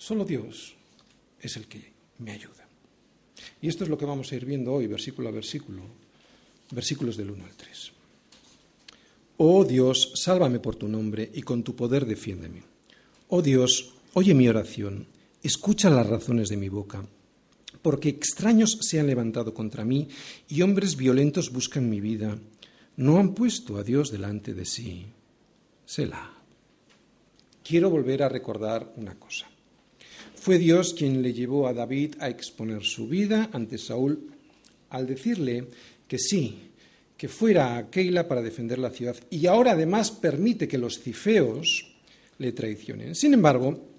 [0.00, 0.72] Solo Dios
[1.42, 2.66] es el que me ayuda.
[3.60, 5.82] Y esto es lo que vamos a ir viendo hoy, versículo a versículo,
[6.70, 7.92] versículos del 1 al 3.
[9.36, 12.62] Oh Dios, sálvame por tu nombre y con tu poder defiéndeme.
[13.28, 15.06] Oh Dios, oye mi oración,
[15.42, 17.04] escucha las razones de mi boca,
[17.82, 20.08] porque extraños se han levantado contra mí
[20.48, 22.38] y hombres violentos buscan mi vida.
[22.96, 25.06] No han puesto a Dios delante de sí.
[25.84, 26.32] Selah.
[27.62, 29.46] Quiero volver a recordar una cosa.
[30.34, 34.30] Fue Dios quien le llevó a David a exponer su vida ante Saúl
[34.90, 35.68] al decirle
[36.08, 36.70] que sí,
[37.16, 41.94] que fuera a Keila para defender la ciudad y ahora además permite que los cifeos
[42.38, 43.14] le traicionen.
[43.14, 43.89] Sin embargo,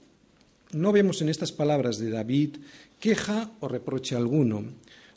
[0.73, 2.57] no vemos en estas palabras de David
[2.99, 4.63] queja o reproche alguno.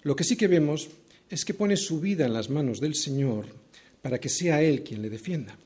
[0.03, 0.89] Lo que sí que vemos
[1.31, 3.47] es que pone su vida en las manos del Señor
[4.03, 5.57] para que sea Él quien le defienda.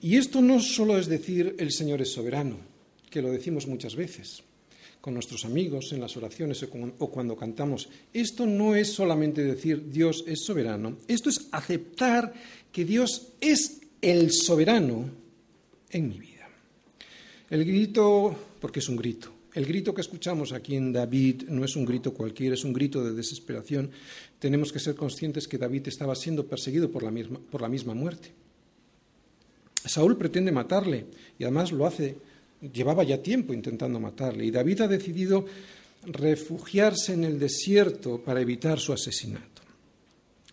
[0.00, 2.56] Y esto no solo es decir el Señor es soberano,
[3.08, 4.42] que lo decimos muchas veces
[5.02, 7.88] con nuestros amigos en las oraciones o cuando cantamos.
[8.12, 12.32] Esto no es solamente decir Dios es soberano, esto es aceptar
[12.70, 15.10] que Dios es el soberano
[15.90, 16.31] en mi vida.
[17.52, 21.76] El grito, porque es un grito, el grito que escuchamos aquí en David no es
[21.76, 23.90] un grito cualquiera, es un grito de desesperación.
[24.38, 27.92] Tenemos que ser conscientes que David estaba siendo perseguido por la misma, por la misma
[27.92, 28.32] muerte.
[29.84, 31.04] Saúl pretende matarle
[31.38, 32.16] y además lo hace
[32.72, 35.44] llevaba ya tiempo intentando matarle y David ha decidido
[36.04, 39.60] refugiarse en el desierto para evitar su asesinato.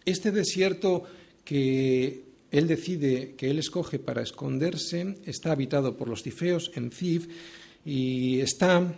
[0.04, 1.06] Este desierto
[1.46, 7.28] que él decide, que él escoge para esconderse, está habitado por los tifeos en Zif
[7.86, 8.96] y está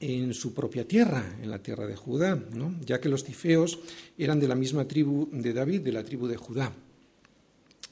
[0.00, 2.42] en su propia tierra, en la tierra de Judá,
[2.84, 3.78] ya que los tifeos
[4.16, 6.72] eran de la misma tribu de David, de la tribu de Judá.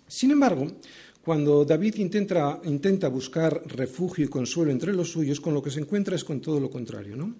[0.06, 0.68] Sin embargo,
[1.26, 6.14] cuando David intenta, buscar refugio y consuelo entre los suyos, con lo que se encuentra
[6.14, 7.16] es con todo lo contrario.
[7.16, 7.34] ¿no?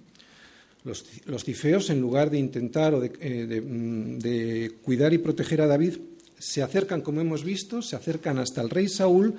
[0.82, 5.68] Los, los tifeos, en lugar de intentar o eh, mm, de, cuidar y proteger a
[5.68, 5.98] David,
[6.38, 9.34] se acercan, como hemos visto, se acercan hasta el rey Saúl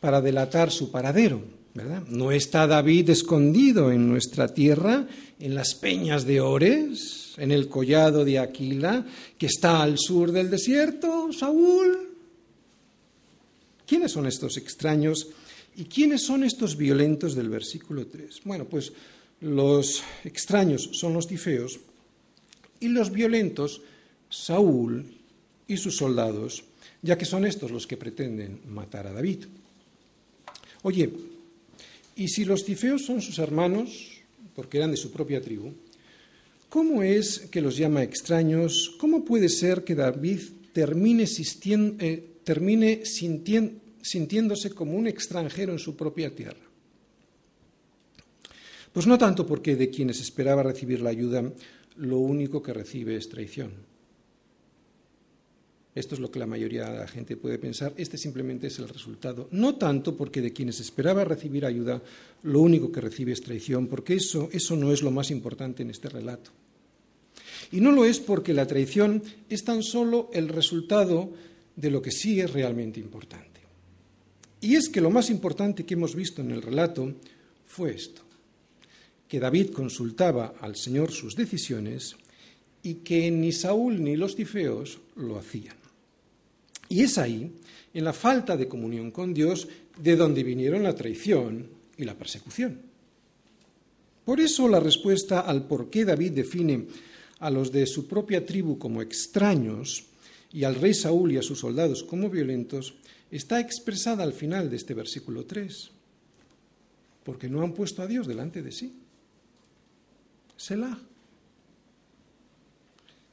[0.00, 1.42] para delatar su paradero.
[1.74, 2.02] ¿verdad?
[2.08, 5.06] No está David escondido en nuestra tierra,
[5.38, 9.06] en las peñas de Ores, en el collado de Aquila,
[9.38, 12.08] que está al sur del desierto, Saúl.
[13.86, 15.28] ¿Quiénes son estos extraños
[15.76, 18.40] y quiénes son estos violentos del versículo 3?
[18.44, 18.92] Bueno, pues
[19.40, 21.80] los extraños son los tifeos
[22.80, 23.80] y los violentos
[24.28, 25.19] Saúl
[25.70, 26.64] y sus soldados,
[27.02, 29.46] ya que son estos los que pretenden matar a David.
[30.82, 31.10] Oye,
[32.16, 34.10] ¿y si los tifeos son sus hermanos,
[34.54, 35.72] porque eran de su propia tribu,
[36.68, 38.96] cómo es que los llama extraños?
[38.98, 40.40] ¿Cómo puede ser que David
[40.72, 46.66] termine, eh, termine sintiéndose como un extranjero en su propia tierra.
[48.92, 51.52] Pues no tanto porque de quienes esperaba recibir la ayuda,
[51.96, 53.89] lo único que recibe es traición.
[55.94, 57.92] Esto es lo que la mayoría de la gente puede pensar.
[57.96, 59.48] Este simplemente es el resultado.
[59.50, 62.00] No tanto porque de quienes esperaba recibir ayuda,
[62.44, 65.90] lo único que recibe es traición, porque eso, eso no es lo más importante en
[65.90, 66.52] este relato.
[67.72, 71.32] Y no lo es porque la traición es tan solo el resultado
[71.74, 73.60] de lo que sí es realmente importante.
[74.60, 77.14] Y es que lo más importante que hemos visto en el relato
[77.66, 78.22] fue esto,
[79.26, 82.16] que David consultaba al Señor sus decisiones
[82.82, 85.79] y que ni Saúl ni los tifeos lo hacían.
[86.90, 87.50] Y es ahí,
[87.94, 92.82] en la falta de comunión con Dios, de donde vinieron la traición y la persecución.
[94.24, 96.86] Por eso la respuesta al por qué David define
[97.38, 100.04] a los de su propia tribu como extraños
[100.52, 102.94] y al rey Saúl y a sus soldados como violentos
[103.30, 105.92] está expresada al final de este versículo 3.
[107.24, 108.92] porque no han puesto a Dios delante de sí.
[110.56, 110.98] Selah.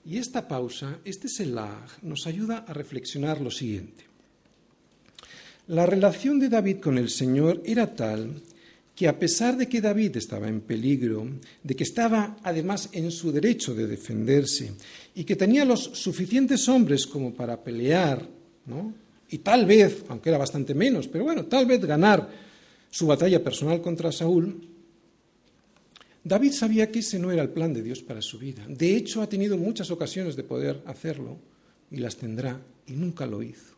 [0.08, 4.06] Y esta pausa, este Selah, nos ayuda a reflexionar lo siguiente.
[5.68, 8.42] La relación de David con el Señor era tal
[8.96, 11.28] que a pesar de que David estaba en peligro,
[11.62, 14.72] de que estaba además en su derecho de defenderse
[15.14, 18.26] y que tenía los suficientes hombres como para pelear,
[18.66, 18.94] ¿no?
[19.30, 22.30] y tal vez, aunque era bastante menos, pero bueno, tal vez ganar
[22.90, 24.68] su batalla personal contra Saúl,
[26.28, 28.66] David sabía que ese no era el plan de Dios para su vida.
[28.68, 31.38] De hecho, ha tenido muchas ocasiones de poder hacerlo
[31.90, 33.76] y las tendrá y nunca lo hizo.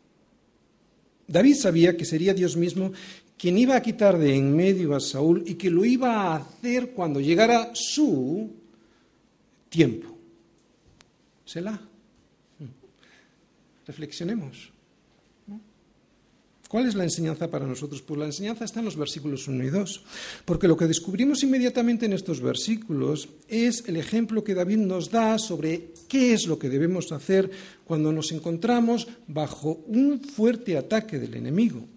[1.28, 2.92] David sabía que sería Dios mismo
[3.38, 6.90] quien iba a quitar de en medio a Saúl y que lo iba a hacer
[6.90, 8.50] cuando llegara su
[9.70, 10.18] tiempo.
[11.46, 11.80] Selah.
[13.86, 14.72] Reflexionemos.
[16.70, 18.04] ¿Cuál es la enseñanza para nosotros?
[18.04, 20.04] Pues la enseñanza está en los versículos 1 y 2,
[20.46, 25.40] porque lo que descubrimos inmediatamente en estos versículos es el ejemplo que David nos da
[25.40, 27.50] sobre qué es lo que debemos hacer
[27.86, 31.88] cuando nos encontramos bajo un fuerte ataque del enemigo.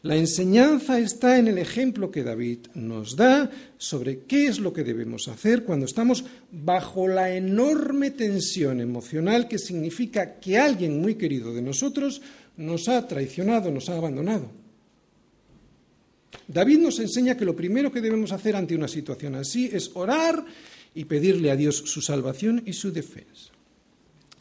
[0.00, 4.84] La enseñanza está en el ejemplo que David nos da sobre qué es lo que
[4.84, 11.52] debemos hacer cuando estamos bajo la enorme tensión emocional que significa que alguien muy querido
[11.52, 12.22] de nosotros
[12.58, 14.50] nos ha traicionado, nos ha abandonado.
[16.46, 20.44] David nos enseña que lo primero que debemos hacer ante una situación así es orar
[20.94, 23.52] y pedirle a Dios su salvación y su defensa.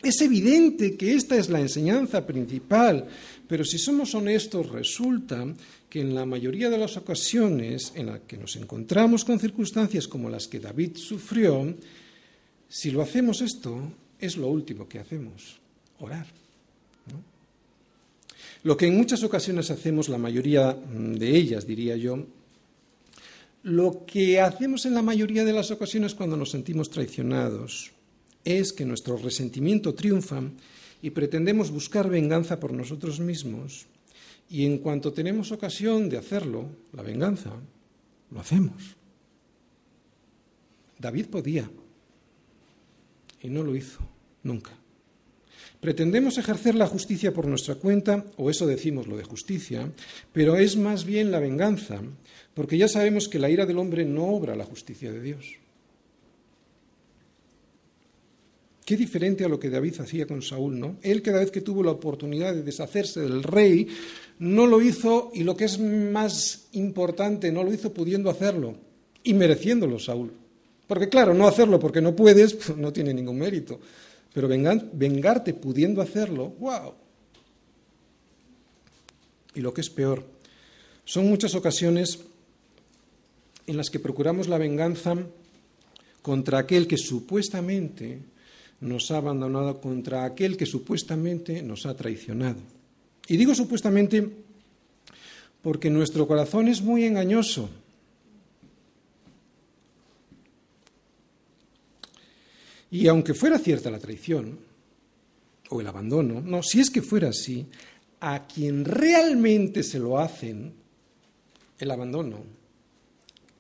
[0.02, 3.08] Es evidente que esta es la enseñanza principal,
[3.48, 5.46] pero si somos honestos resulta
[5.90, 10.30] que en la mayoría de las ocasiones en las que nos encontramos con circunstancias como
[10.30, 11.76] las que David sufrió,
[12.70, 15.60] si lo hacemos esto, es lo último que hacemos,
[16.00, 16.28] orar.
[18.64, 22.26] Lo que en muchas ocasiones hacemos, la mayoría mm, de ellas, diría yo,
[23.64, 27.92] lo que hacemos en la mayoría de las ocasiones cuando nos sentimos traicionados
[28.46, 30.42] es que nuestro resentimiento triunfa
[31.02, 33.88] y pretendemos buscar venganza por nosotros mismos
[34.50, 37.52] y en cuanto tenemos ocasión de hacerlo, la venganza,
[38.32, 38.96] lo hacemos.
[40.98, 41.70] David podía
[43.42, 44.00] y no lo hizo
[44.44, 44.72] nunca.
[45.80, 49.92] Pretendemos ejercer la justicia por nuestra cuenta, o eso decimos lo de justicia,
[50.34, 52.02] pero es más bien la venganza,
[52.54, 55.46] porque ya sabemos que la ira del hombre no obra la justicia de Dios.
[58.88, 60.96] Qué diferente a lo que David hacía con Saúl, ¿no?
[61.02, 63.88] Él cada vez que tuvo la oportunidad de deshacerse del rey,
[64.40, 68.78] no lo hizo, y lo que es más importante, no lo hizo pudiendo hacerlo
[69.24, 70.32] y mereciéndolo Saúl.
[70.88, 73.80] Porque claro, no hacerlo porque no puedes, pues no tiene ningún mérito.
[74.38, 76.94] Pero vengarte pudiendo hacerlo, wow.
[79.56, 80.24] Y lo que es peor,
[81.06, 82.20] son muchas ocasiones
[83.66, 85.16] en las que procuramos la venganza
[86.22, 88.20] contra aquel que supuestamente
[88.80, 92.60] nos ha abandonado, contra aquel que supuestamente nos ha traicionado.
[93.28, 94.38] Y digo supuestamente
[95.64, 97.72] porque nuestro corazón es muy engañoso
[102.92, 104.60] Y aunque fuera cierta la traición
[105.70, 107.66] o el abandono, no, si es que fuera así,
[108.20, 110.74] a quien realmente se lo hacen,
[111.80, 112.44] el abandono,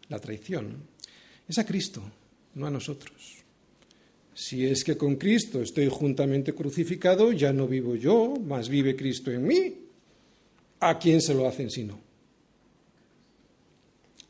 [0.10, 0.78] la traición,
[1.48, 2.02] es a Cristo,
[2.56, 3.38] no a nosotros.
[4.34, 9.32] Si es que con Cristo estoy juntamente crucificado, ya no vivo yo, más vive Cristo
[9.32, 9.76] en mí.
[10.80, 12.00] ¿A quién se lo hacen si no?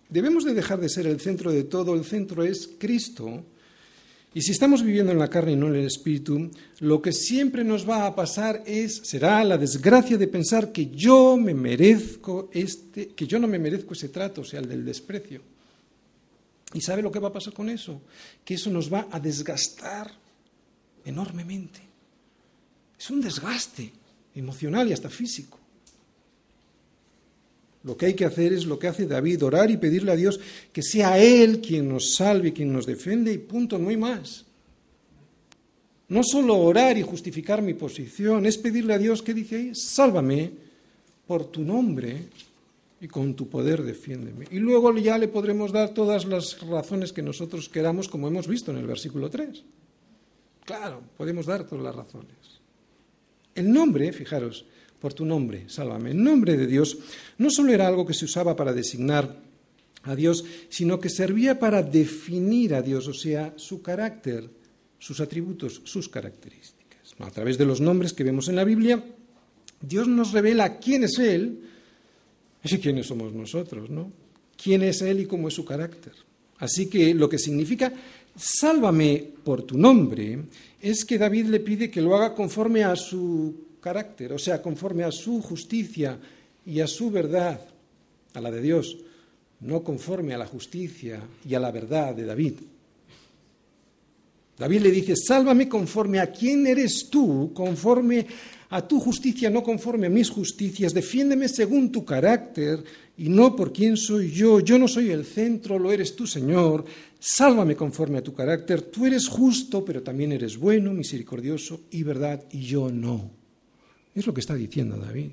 [0.10, 3.44] Debemos de dejar de ser el centro de todo, el centro es Cristo
[4.34, 7.63] y si estamos viviendo en la carne y no en el espíritu, lo que siempre
[7.63, 13.10] nos va a pasar es será la desgracia de pensar que yo me merezco este,
[13.10, 15.42] que yo no me merezco ese trato, o sea, el del desprecio.
[16.74, 18.02] ¿Y sabe lo que va a pasar con eso?
[18.44, 20.12] Que eso nos va a desgastar
[21.06, 21.80] enormemente.
[23.00, 23.92] Es un desgaste
[24.36, 25.58] emocional y hasta físico.
[27.88, 30.41] Lo que hay que hacer es lo que hace David, orar y pedirle a Dios
[30.73, 34.44] que sea Él quien nos salve, quien nos defiende y punto, no hay más.
[36.10, 40.52] No solo orar y justificar mi posición, es pedirle a Dios que dice ahí, sálvame
[41.25, 42.23] por tu nombre
[43.00, 44.48] y con tu poder defiéndeme.
[44.52, 48.71] Y luego ya le podremos dar todas las razones que nosotros queramos, como hemos visto
[48.71, 49.63] en el versículo 3.
[50.65, 52.35] Claro, podemos dar todas las razones.
[53.56, 54.65] El nombre, fijaros,
[55.00, 56.12] por tu nombre, sálvame.
[56.12, 56.98] El nombre de Dios
[57.37, 59.41] no solo era algo que se usaba para designar
[60.04, 64.50] a Dios, sino que servía para definir a Dios, o sea, su carácter,
[65.00, 67.15] sus atributos, sus características.
[67.19, 69.04] A través de los nombres que vemos en la Biblia,
[69.81, 71.62] Dios nos revela quién es Él
[72.63, 74.12] y quiénes somos nosotros, ¿no?
[74.58, 76.13] quién es Él y cómo es su carácter.
[76.60, 77.93] Así que lo que significa
[78.35, 80.39] sálvame por tu nombre
[80.81, 85.06] es que David le pide que lo haga conforme a su carácter, o sea, conforme
[85.06, 86.19] a su justicia
[86.65, 87.62] y a su verdad,
[88.33, 88.98] a la de Dios,
[89.62, 92.56] no conforme a la justicia y a la verdad de David.
[94.58, 98.27] David le dice, sálvame conforme a quién eres tú, conforme
[98.71, 102.83] a tu justicia, no conforme a mis justicias, defiéndeme según tu carácter
[103.15, 104.60] y no por quién soy yo.
[104.60, 106.83] Yo no soy el centro, lo eres tú, Señor.
[107.17, 108.81] Sálvame conforme a tu carácter.
[108.81, 113.37] Tú eres justo, pero también eres bueno, misericordioso y verdad, y yo no.
[114.18, 115.30] Es lo que está diciendo David.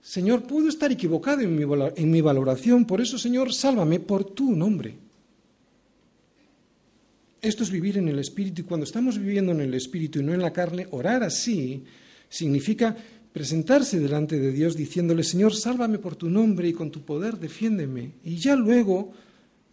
[0.00, 1.64] Señor, puedo estar equivocado en mi,
[1.96, 4.94] en mi valoración, por eso, Señor, sálvame por tu nombre.
[7.42, 10.32] Esto es vivir en el Espíritu y cuando estamos viviendo en el Espíritu y no
[10.32, 11.84] en la carne, orar así
[12.30, 12.96] significa
[13.32, 18.12] presentarse delante de Dios diciéndole, Señor, sálvame por tu nombre y con tu poder defiéndeme.
[18.24, 19.12] Y ya luego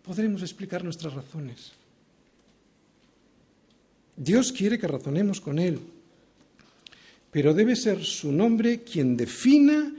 [0.04, 1.72] podremos explicar nuestras razones.
[4.18, 5.80] Dios quiere que razonemos con Él,
[7.32, 9.94] pero debe ser su nombre quien defina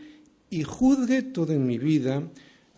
[0.50, 2.22] y juzgue todo en mi vida,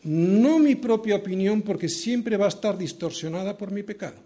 [0.04, 4.16] no mi propia opinión porque siempre va a estar distorsionada por mi pecado.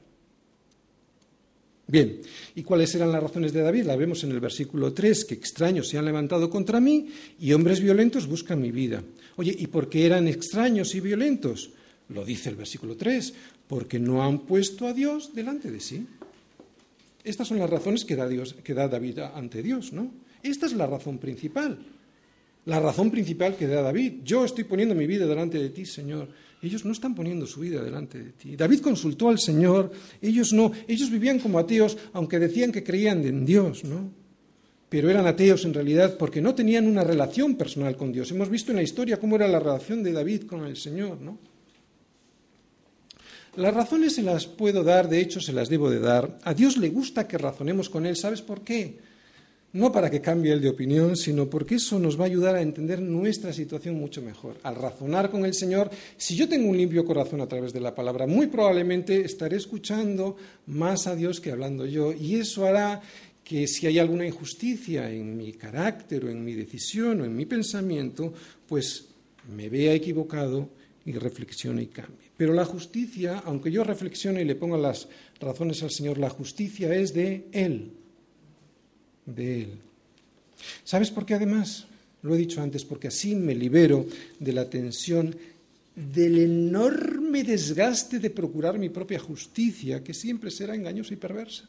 [1.89, 2.20] Bien,
[2.57, 3.85] ¿y cuáles eran las razones de David?
[3.85, 7.07] La vemos en el versículo 3, que extraños se han levantado contra mí
[7.39, 9.05] y hombres violentos buscan mi vida.
[9.37, 11.70] Oye, ¿y por qué eran extraños y violentos?
[12.09, 13.33] Lo dice el versículo 3,
[13.68, 16.07] porque no han puesto a Dios delante de sí.
[17.27, 20.12] Estas son las razones que da, Dios, que da David ante Dios, ¿no?
[20.45, 21.77] Esta es la razón principal.
[22.66, 24.22] La razón principal que da David.
[24.24, 26.29] Yo estoy poniendo mi vida delante de ti, Señor.
[26.62, 28.55] Ellos no están poniendo su vida delante de ti.
[28.55, 29.91] David consultó al Señor,
[30.22, 34.09] ellos no, ellos vivían como ateos, aunque decían que creían en Dios, ¿no?
[34.89, 38.31] Pero eran ateos en realidad porque no tenían una relación personal con Dios.
[38.31, 41.41] Hemos visto en la historia cómo era la relación de David con el Señor, ¿no?
[43.57, 46.38] Las razones se las puedo dar, de hecho se las debo de dar.
[46.44, 48.98] A Dios le gusta que razonemos con Él, ¿sabes por qué?
[49.76, 52.62] no para que cambie el de opinión, sino porque eso nos va a ayudar a
[52.62, 54.57] entender nuestra situación mucho mejor.
[54.62, 57.94] Al razonar con el Señor, si yo tengo un limpio corazón a través de la
[57.94, 60.36] palabra, muy probablemente estaré escuchando
[60.66, 63.02] más a Dios que hablando yo, y eso hará
[63.44, 67.44] que si hay alguna injusticia en mi carácter o en mi decisión o en mi
[67.44, 68.32] pensamiento,
[68.66, 69.09] pues
[69.54, 70.70] me vea equivocado
[71.04, 72.26] y reflexione y cambie.
[72.37, 75.09] Pero la justicia, aunque yo reflexione y le ponga las
[75.41, 77.93] razones al Señor, la justicia es de Él
[79.26, 79.78] de Él.
[80.84, 81.87] ¿Sabes por qué además?
[82.22, 84.07] Lo he dicho antes, porque así me libero
[84.39, 85.37] de la tensión
[85.95, 91.68] del enorme desgaste de procurar mi propia justicia, que siempre será engañosa y perversa.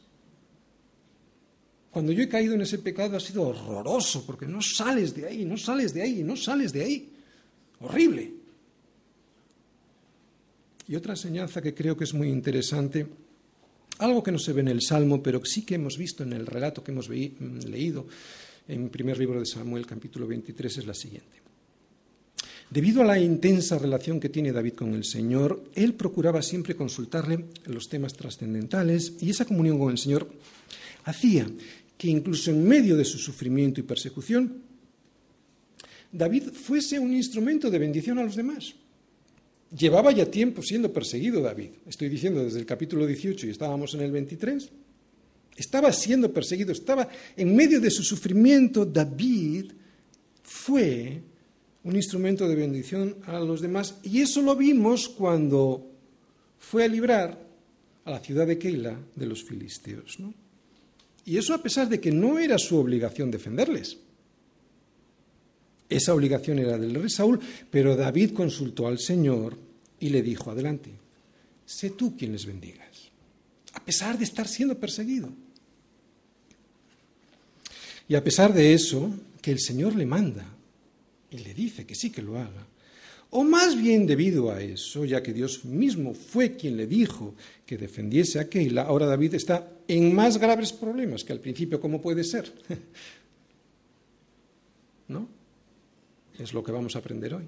[1.90, 5.44] Cuando yo he caído en ese pecado ha sido horroroso, porque no sales de ahí,
[5.44, 7.12] no sales de ahí, no sales de ahí.
[7.80, 8.32] Horrible.
[10.88, 13.06] Y otra enseñanza que creo que es muy interesante
[13.98, 16.46] algo que no se ve en el Salmo, pero sí que hemos visto en el
[16.46, 18.06] relato que hemos mm, leído
[18.66, 21.38] en el primer libro de Samuel, capítulo 23, es la siguiente.
[22.70, 27.46] Debido a la intensa relación que tiene David con el Señor, él procuraba siempre consultarle
[27.64, 30.28] los temas trascendentales y esa comunión con el Señor
[31.04, 31.50] hacía
[31.96, 34.62] que incluso en medio de su sufrimiento y persecución,
[36.12, 38.74] David fuese un instrumento de bendición a los demás.
[39.76, 41.70] Llevaba ya tiempo siendo perseguido David.
[41.86, 44.70] Estoy diciendo desde el capítulo 18 y estábamos en el 23.
[45.56, 48.86] Estaba siendo perseguido, estaba en medio de su sufrimiento.
[48.86, 49.72] David
[50.42, 51.20] fue
[51.84, 55.90] un instrumento de bendición a los demás y eso lo vimos cuando
[56.58, 57.38] fue a librar
[58.04, 60.16] a la ciudad de Keila de los filisteos.
[61.26, 63.98] Y eso a pesar de que no era su obligación defenderles.
[65.88, 69.56] Esa obligación era del rey Saúl, pero David consultó al Señor
[70.00, 70.90] y le dijo, adelante,
[71.64, 73.10] sé tú quien les bendigas,
[73.72, 75.30] a pesar de estar siendo perseguido.
[78.06, 80.46] Y a pesar de eso, que el Señor le manda
[81.30, 82.66] y le dice que sí que lo haga,
[83.30, 87.34] o más bien debido a eso, ya que Dios mismo fue quien le dijo
[87.66, 92.00] que defendiese a Keila, ahora David está en más graves problemas que al principio, ¿cómo
[92.00, 92.50] puede ser?
[95.08, 95.37] ¿No?
[96.38, 97.44] Es lo que vamos a aprender hoy.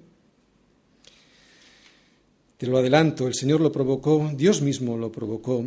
[2.56, 5.64] Te lo adelanto, el Señor lo provocó, Dios mismo lo provocó,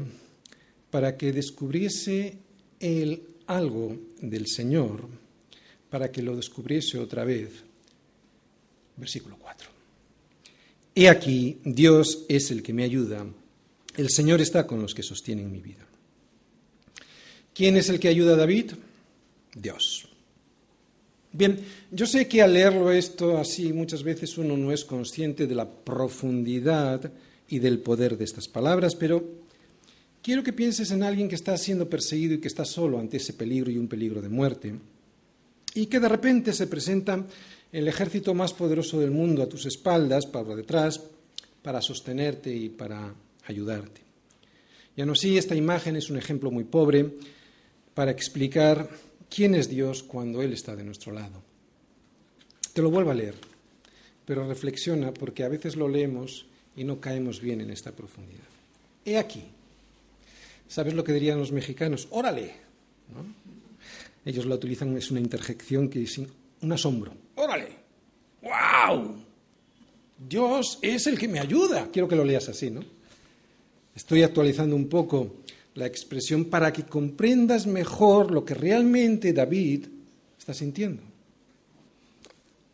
[0.91, 2.37] para que descubriese
[2.79, 5.07] él algo del Señor,
[5.89, 7.49] para que lo descubriese otra vez.
[8.97, 9.69] Versículo 4.
[10.93, 13.25] He aquí, Dios es el que me ayuda,
[13.97, 15.87] el Señor está con los que sostienen mi vida.
[17.55, 18.73] ¿Quién es el que ayuda a David?
[19.55, 20.12] Dios.
[21.35, 21.59] Bien,
[21.89, 25.67] yo sé que al leerlo esto así muchas veces uno no es consciente de la
[25.67, 27.11] profundidad
[27.49, 29.23] y del poder de estas palabras, pero
[30.21, 33.33] quiero que pienses en alguien que está siendo perseguido y que está solo ante ese
[33.33, 34.75] peligro y un peligro de muerte,
[35.73, 37.25] y que de repente se presenta
[37.71, 41.01] el ejército más poderoso del mundo a tus espaldas, para detrás,
[41.63, 43.11] para sostenerte y para
[43.47, 44.01] ayudarte.
[44.95, 47.15] Ya no sí, esta imagen es un ejemplo muy pobre
[47.95, 48.87] para explicar
[49.33, 51.41] quién es Dios cuando Él está de nuestro lado.
[52.73, 53.35] Te lo vuelvo a leer,
[54.25, 58.43] pero reflexiona porque a veces lo leemos y no caemos bien en esta profundidad.
[59.05, 59.43] He aquí.
[60.67, 62.07] ¿Sabes lo que dirían los mexicanos?
[62.11, 62.55] Órale.
[64.25, 66.19] Ellos la utilizan, es una interjección que es
[66.61, 67.13] un asombro.
[67.35, 67.69] Órale.
[68.41, 69.15] ¡Wow!
[70.29, 71.89] Dios es el que me ayuda.
[71.91, 72.81] Quiero que lo leas así, ¿no?
[73.95, 75.42] Estoy actualizando un poco
[75.75, 79.85] la expresión para que comprendas mejor lo que realmente David
[80.37, 81.01] está sintiendo.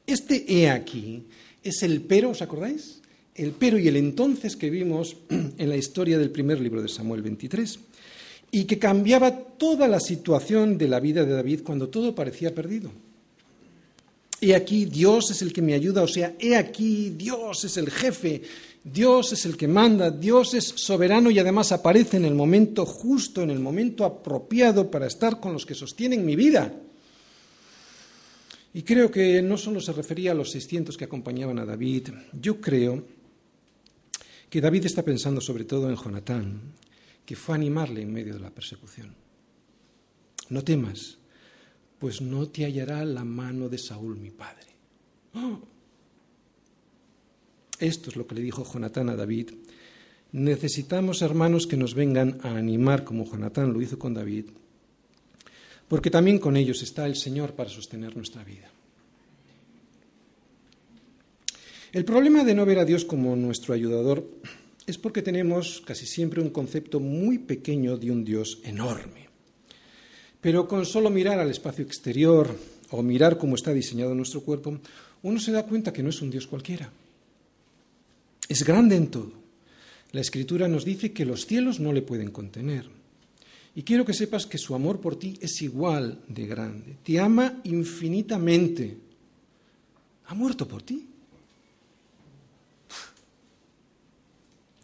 [0.05, 1.23] Este he aquí
[1.63, 2.99] es el pero, ¿os acordáis?
[3.35, 7.21] El pero y el entonces que vimos en la historia del primer libro de Samuel
[7.21, 7.79] 23
[8.51, 12.91] y que cambiaba toda la situación de la vida de David cuando todo parecía perdido.
[14.41, 17.91] He aquí Dios es el que me ayuda, o sea, he aquí Dios es el
[17.91, 18.41] jefe,
[18.84, 23.43] Dios es el que manda, Dios es soberano y además aparece en el momento justo,
[23.43, 26.73] en el momento apropiado para estar con los que sostienen mi vida.
[28.73, 32.09] Y creo que no solo se refería a los 600 que acompañaban a David,
[32.39, 33.03] yo creo
[34.49, 36.73] que David está pensando sobre todo en Jonatán,
[37.25, 39.13] que fue a animarle en medio de la persecución.
[40.49, 41.17] No temas,
[41.99, 44.67] pues no te hallará la mano de Saúl mi padre.
[45.36, 45.59] ¡Oh!
[47.80, 49.51] Esto es lo que le dijo Jonatán a David.
[50.32, 54.45] Necesitamos hermanos que nos vengan a animar como Jonatán lo hizo con David,
[55.88, 58.69] porque también con ellos está el Señor para sostener nuestra vida.
[61.91, 64.30] El problema de no ver a Dios como nuestro ayudador
[64.86, 69.30] es porque tenemos casi siempre un concepto muy pequeño de un Dios enorme.
[70.41, 72.55] Pero con solo mirar al espacio exterior
[72.91, 74.77] o mirar cómo está diseñado nuestro cuerpo,
[75.23, 76.91] uno se da cuenta que no es un Dios cualquiera.
[78.49, 79.31] Es grande en todo.
[80.11, 82.89] La Escritura nos dice que los cielos no le pueden contener.
[83.75, 86.97] Y quiero que sepas que su amor por ti es igual de grande.
[87.03, 88.97] Te ama infinitamente.
[90.25, 91.05] Ha muerto por ti.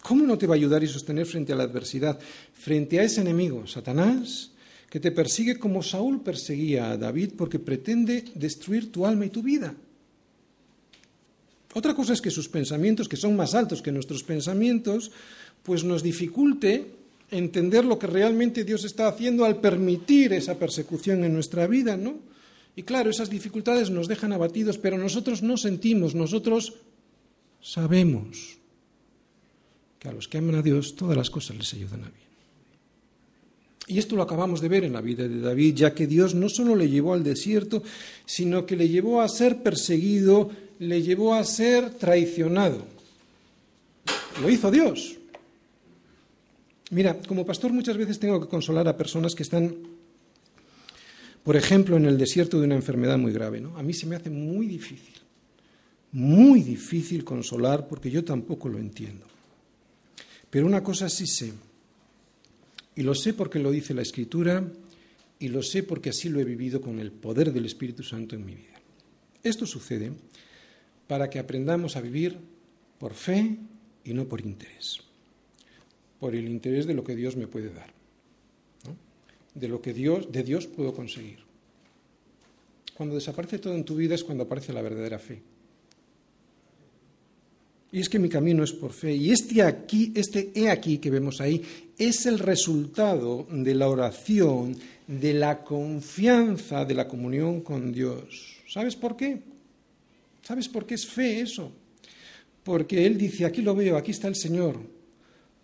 [0.04, 2.20] ¿Cómo no te va a ayudar y sostener frente a la adversidad,
[2.54, 4.52] frente a ese enemigo, Satanás,
[4.88, 9.42] que te persigue como Saúl perseguía a David porque pretende destruir tu alma y tu
[9.42, 9.76] vida?
[11.76, 15.12] Otra cosa es que sus pensamientos, que son más altos que nuestros pensamientos,
[15.62, 16.88] pues nos dificulte
[17.30, 22.16] entender lo que realmente Dios está haciendo al permitir esa persecución en nuestra vida, ¿no?
[22.78, 26.76] Y claro, esas dificultades nos dejan abatidos, pero nosotros no sentimos, nosotros
[27.62, 28.58] sabemos
[30.00, 32.26] que a los que aman a Dios todas las cosas les ayudan a bien.
[33.88, 36.48] Y esto lo acabamos de ver en la vida de David, ya que Dios no
[36.48, 37.84] solo le llevó al desierto,
[38.26, 40.50] sino que le llevó a ser perseguido
[40.80, 42.86] le llevó a ser traicionado.
[44.42, 45.16] Lo hizo Dios.
[46.92, 49.76] Mira, como pastor muchas veces tengo que consolar a personas que están,
[51.44, 53.60] por ejemplo, en el desierto de una enfermedad muy grave.
[53.60, 53.78] ¿no?
[53.78, 55.16] A mí se me hace muy difícil,
[56.12, 59.26] muy difícil consolar porque yo tampoco lo entiendo.
[60.50, 61.54] Pero una cosa sí sé,
[62.96, 64.64] y lo sé porque lo dice la Escritura,
[65.40, 68.46] y lo sé porque así lo he vivido con el poder del Espíritu Santo en
[68.46, 68.80] mi vida.
[69.44, 70.12] Esto sucede
[71.08, 72.38] para que aprendamos a vivir
[73.00, 73.58] por fe
[74.04, 75.02] y no por interés.
[76.20, 77.94] Por el interés de lo que Dios me puede dar.
[79.54, 81.40] De lo que Dios, de Dios puedo conseguir.
[82.96, 85.42] Cuando desaparece todo en tu vida es cuando aparece la verdadera fe.
[87.92, 89.14] Y es que mi camino es por fe.
[89.14, 91.62] Y este aquí, este he aquí que vemos ahí,
[91.98, 94.76] es el resultado de la oración,
[95.08, 98.58] de la confianza, de la comunión con Dios.
[98.68, 99.55] ¿Sabes por qué?
[100.46, 101.72] ¿Sabes por qué es fe eso?
[102.64, 104.80] Porque Él dice, aquí lo veo, aquí está el Señor,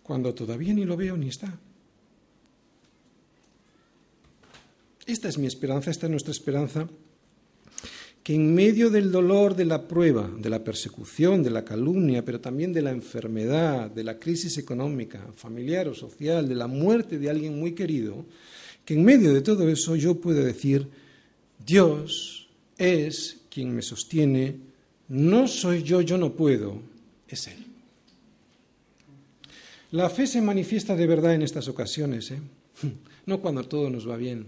[0.01, 1.59] cuando todavía ni lo veo ni está.
[5.05, 6.89] Esta es mi esperanza, esta es nuestra esperanza,
[8.23, 12.41] que en medio del dolor de la prueba, de la persecución, de la calumnia, pero
[12.41, 17.29] también de la enfermedad, de la crisis económica, familiar o social, de la muerte de
[17.29, 18.25] alguien muy querido,
[18.83, 20.87] que en medio de todo eso yo pueda decir,
[21.63, 24.70] Dios es quien me sostiene
[25.11, 26.79] no soy yo, yo no puedo,
[27.27, 27.65] es Él.
[29.91, 32.39] La fe se manifiesta de verdad en estas ocasiones, ¿eh?
[33.25, 34.45] no cuando todo nos va bien.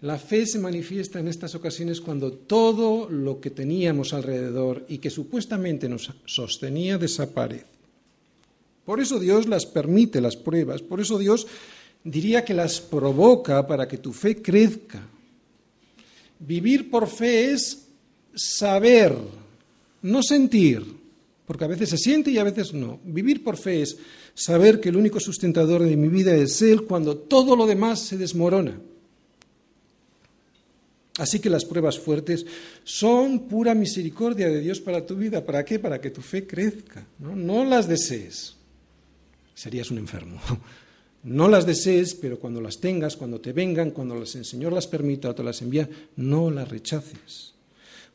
[0.00, 5.08] La fe se manifiesta en estas ocasiones cuando todo lo que teníamos alrededor y que
[5.08, 7.66] supuestamente nos sostenía desaparece.
[8.84, 11.46] Por eso Dios las permite, las pruebas, por eso Dios
[12.02, 15.06] diría que las provoca para que tu fe crezca.
[16.40, 17.86] Vivir por fe es
[18.34, 19.14] saber,
[20.02, 20.84] no sentir,
[21.46, 23.00] porque a veces se siente y a veces no.
[23.04, 23.96] Vivir por fe es
[24.34, 28.16] saber que el único sustentador de mi vida es Él cuando todo lo demás se
[28.16, 28.78] desmorona.
[31.18, 32.46] Así que las pruebas fuertes
[32.84, 35.44] son pura misericordia de Dios para tu vida.
[35.44, 35.78] ¿Para qué?
[35.78, 37.06] Para que tu fe crezca.
[37.18, 38.56] No, las desees.
[39.54, 40.40] Serías un enfermo.
[41.24, 45.30] No las desees, pero cuando las tengas, cuando te vengan, cuando el Señor las permita
[45.30, 47.54] o te las envía, no las rechaces.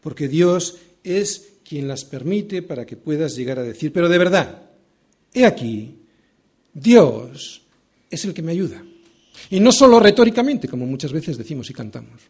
[0.02, 0.76] Porque Dios
[1.06, 4.62] es quien las permite para que puedas llegar a decir, pero de verdad,
[5.34, 5.98] he aquí,
[6.74, 7.62] Dios
[8.10, 8.82] es el que me ayuda.
[9.50, 12.22] Y no solo retóricamente, como muchas veces decimos y cantamos.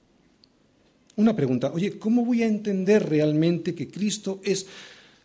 [1.18, 4.66] Una pregunta, oye, ¿cómo voy a entender realmente que Cristo es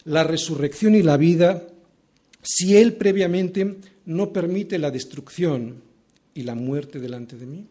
[0.05, 1.67] la resurrección y la vida
[2.43, 5.83] si Él previamente no permite la destrucción
[6.35, 7.67] y la muerte delante de mí?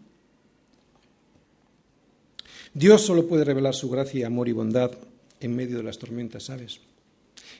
[2.73, 4.91] Dios solo puede revelar su gracia, amor y bondad
[5.41, 6.79] en medio de las tormentas, ¿sabes?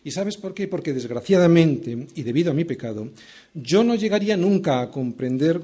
[0.03, 0.67] ¿Y sabes por qué?
[0.67, 3.09] Porque desgraciadamente, y debido a mi pecado,
[3.53, 5.61] yo no llegaría nunca a comprender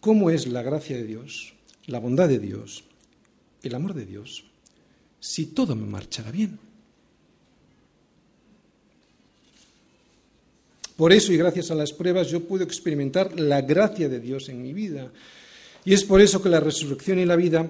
[0.00, 1.52] cómo es la gracia de Dios,
[1.86, 2.84] la bondad de Dios,
[3.62, 4.44] el amor de Dios
[5.26, 6.56] si todo me marchara bien.
[10.96, 14.62] Por eso y gracias a las pruebas yo puedo experimentar la gracia de Dios en
[14.62, 15.10] mi vida.
[15.84, 17.68] Y es por eso que la resurrección y la vida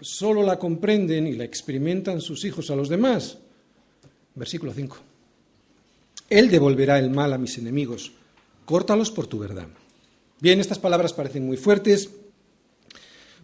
[0.00, 3.38] solo la comprenden y la experimentan sus hijos a los demás.
[4.34, 4.96] Versículo 5.
[6.28, 8.12] Él devolverá el mal a mis enemigos,
[8.64, 9.66] córtalos por tu verdad.
[10.40, 12.10] Bien, estas palabras parecen muy fuertes,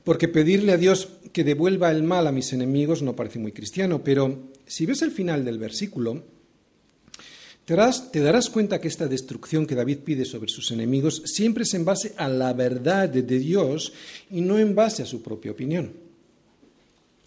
[0.05, 4.05] porque pedirle a Dios que devuelva el mal a mis enemigos no parece muy cristiano,
[4.05, 6.23] pero si ves el final del versículo,
[7.65, 11.65] te darás, te darás, cuenta que esta destrucción que David pide sobre sus enemigos siempre
[11.65, 13.93] es en base a la verdad de Dios
[14.31, 16.06] y no en base a su propia opinión.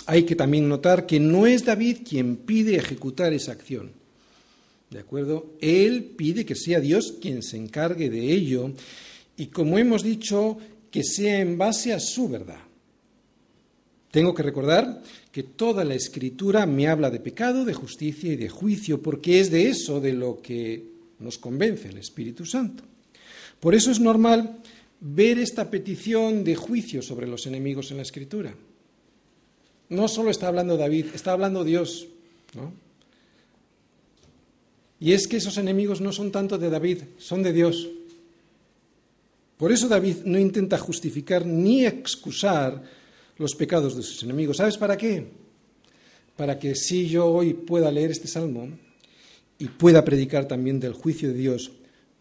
[0.10, 3.92] Hay que también notar que no es David quien pide ejecutar esa acción.
[4.90, 5.54] ¿De acuerdo?
[5.62, 8.72] Él pide que sea Dios quien se encargue de ello
[9.38, 10.58] y, como hemos dicho,
[10.90, 12.58] que sea en base a su verdad.
[14.10, 18.50] Tengo que recordar que toda la escritura me habla de pecado, de justicia y de
[18.50, 20.86] juicio, porque es de eso de lo que
[21.20, 22.84] nos convence el Espíritu Santo.
[23.60, 24.58] Por eso es normal
[25.02, 28.56] ver esta petición de juicio sobre los enemigos en la escritura.
[29.90, 32.08] No solo está hablando David, está hablando Dios.
[35.00, 37.90] Y es que esos enemigos no son tanto de David, son de Dios.
[39.58, 42.82] Por eso David no intenta justificar ni excusar
[43.38, 44.58] los pecados de sus enemigos.
[44.58, 45.28] ¿Sabes para qué?
[46.36, 48.70] Para que si yo hoy pueda leer este salmo
[49.58, 51.72] y pueda predicar también del juicio de Dios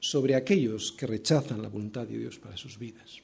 [0.01, 3.21] sobre aquellos que rechazan la voluntad de Dios para sus vidas.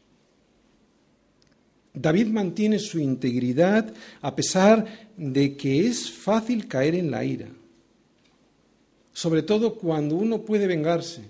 [1.95, 7.49] David mantiene su integridad a pesar de que es fácil caer en la ira,
[9.12, 11.22] sobre todo cuando uno puede vengarse.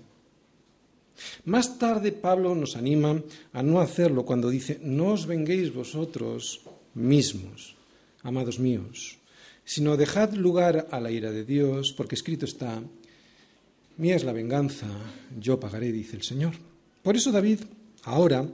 [1.45, 3.21] Más tarde Pablo nos anima
[3.53, 6.61] a no hacerlo cuando dice, no os venguéis vosotros
[6.95, 7.75] mismos,
[8.23, 9.17] amados míos,
[9.63, 12.81] sino dejad lugar a la ira de Dios, porque escrito está,
[13.97, 14.87] mía es la venganza,
[15.39, 16.53] yo pagaré, dice el Señor.
[17.03, 17.59] Por eso David,
[18.03, 18.45] ahora,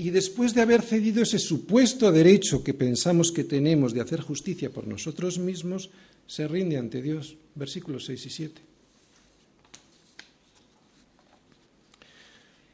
[0.00, 4.70] y después de haber cedido ese supuesto derecho que pensamos que tenemos de hacer justicia
[4.70, 5.90] por nosotros mismos,
[6.24, 7.34] se rinde ante Dios.
[7.56, 8.62] Versículos 6 y 7.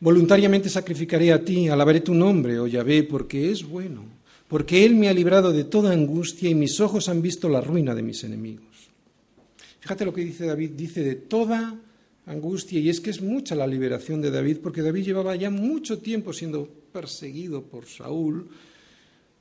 [0.01, 4.05] Voluntariamente sacrificaré a ti, alabaré tu nombre, oh Yahvé, porque es bueno,
[4.47, 7.95] porque Él me ha librado de toda angustia y mis ojos han visto la ruina
[7.95, 8.91] de mis enemigos.
[9.81, 11.75] Fíjate lo que dice David, dice de toda
[12.27, 15.99] angustia, y es que es mucha la liberación de David, porque David llevaba ya mucho
[15.99, 18.49] tiempo siendo perseguido por Saúl,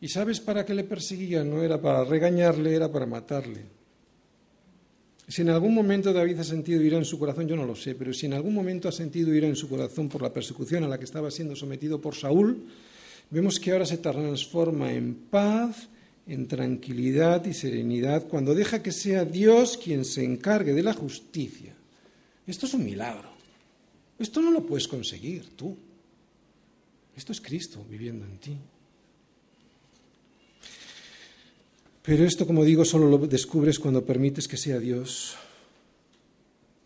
[0.02, 1.44] y ¿sabes para qué le perseguía?
[1.44, 3.62] No era para regañarle, era para matarle.
[5.28, 7.96] Si en algún momento David ha sentido ira en su corazón, yo no lo sé,
[7.96, 10.90] pero si en algún momento ha sentido ira en su corazón por la persecución a
[10.90, 12.66] la que estaba siendo sometido por Saúl,
[13.30, 15.88] vemos que ahora se transforma en paz,
[16.28, 21.74] en tranquilidad y serenidad cuando deja que sea Dios quien se encargue de la justicia.
[22.46, 23.30] Esto es un milagro.
[24.20, 25.78] Esto no lo puedes conseguir tú.
[27.16, 28.58] Esto es Cristo viviendo en ti.
[32.02, 35.36] Pero esto, como digo, solo lo descubres cuando permites que sea Dios,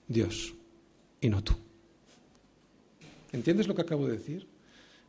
[0.07, 0.53] Dios,
[1.19, 1.53] y no tú.
[3.31, 4.47] ¿Entiendes lo que acabo de decir?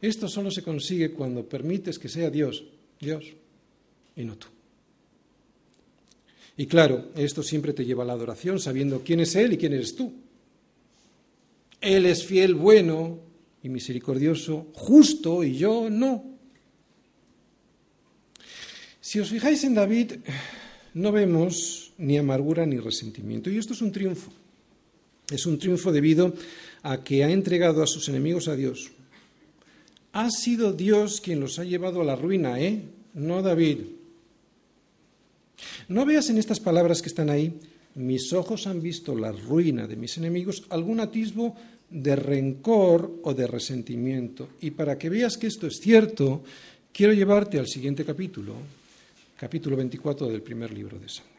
[0.00, 2.64] Esto solo se consigue cuando permites que sea Dios,
[2.98, 3.34] Dios,
[4.16, 4.48] y no tú.
[6.56, 9.74] Y claro, esto siempre te lleva a la adoración, sabiendo quién es Él y quién
[9.74, 10.12] eres tú.
[11.80, 13.20] Él es fiel, bueno
[13.62, 16.24] y misericordioso, justo, y yo no.
[19.00, 20.14] Si os fijáis en David,
[20.94, 23.50] no vemos ni amargura ni resentimiento.
[23.50, 24.30] Y esto es un triunfo.
[25.30, 26.34] Es un triunfo debido
[26.82, 28.90] a que ha entregado a sus enemigos a Dios.
[30.12, 32.82] Ha sido Dios quien los ha llevado a la ruina, ¿eh?
[33.14, 33.78] No David.
[35.88, 37.58] No veas en estas palabras que están ahí,
[37.98, 41.56] mis ojos han visto la ruina de mis enemigos, algún atisbo
[41.90, 44.50] de rencor o de resentimiento.
[44.60, 46.42] Y para que veas que esto es cierto,
[46.92, 48.54] quiero llevarte al siguiente capítulo,
[49.36, 51.34] capítulo 24 del primer libro de Samuel.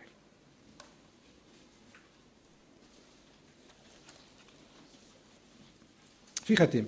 [6.43, 6.85] Fíjate,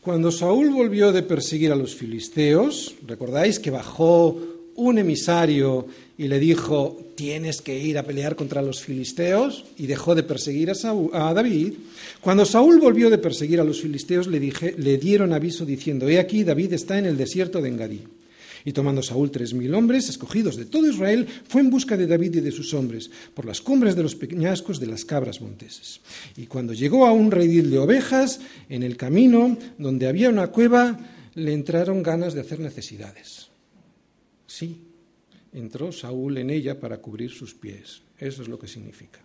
[0.00, 4.36] cuando Saúl volvió de perseguir a los filisteos, recordáis que bajó
[4.74, 5.86] un emisario
[6.22, 10.70] y le dijo, tienes que ir a pelear contra los filisteos, y dejó de perseguir
[10.70, 11.72] a, David.
[12.20, 16.44] Cuando Saúl volvió de perseguir a los filisteos, le, le dieron aviso diciendo, he aquí,
[16.44, 18.04] David está en el desierto de Engadí.
[18.64, 22.36] Y tomando Saúl tres mil hombres, escogidos de todo Israel, fue en busca de David
[22.36, 26.02] y de sus hombres, por las cumbres de los peñascos de las cabras monteses.
[26.36, 31.00] Y cuando llegó a un redil de ovejas, en el camino, donde había una cueva,
[31.34, 33.48] le entraron ganas de hacer necesidades.
[34.46, 34.91] Sí,
[35.52, 38.02] entró Saúl en ella para cubrir sus pies.
[38.18, 39.20] Eso es lo que significa.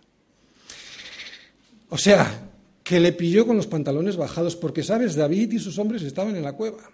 [1.90, 2.50] O sea,
[2.82, 6.42] que le pilló con los pantalones bajados, porque, sabes, David y sus hombres estaban en
[6.42, 6.90] la cueva.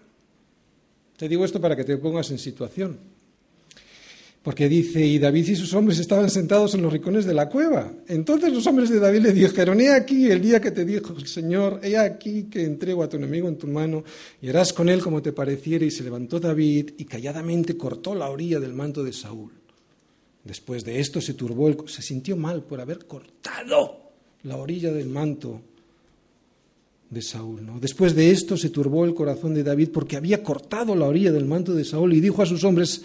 [1.16, 2.98] Te digo esto para que te pongas en situación.
[4.44, 7.90] Porque dice, y David y sus hombres estaban sentados en los rincones de la cueva.
[8.06, 11.26] Entonces los hombres de David le dijeron, he aquí el día que te dijo el
[11.26, 14.04] Señor, he aquí que entrego a tu enemigo en tu mano
[14.42, 15.86] y harás con él como te pareciere.
[15.86, 19.50] Y se levantó David y calladamente cortó la orilla del manto de Saúl.
[20.44, 24.10] Después de esto se turbó, se sintió mal por haber cortado
[24.42, 25.62] la orilla del manto
[27.08, 27.66] de Saúl.
[27.80, 31.46] Después de esto se turbó el corazón de David porque había cortado la orilla del
[31.46, 33.00] manto de Saúl y dijo a sus hombres,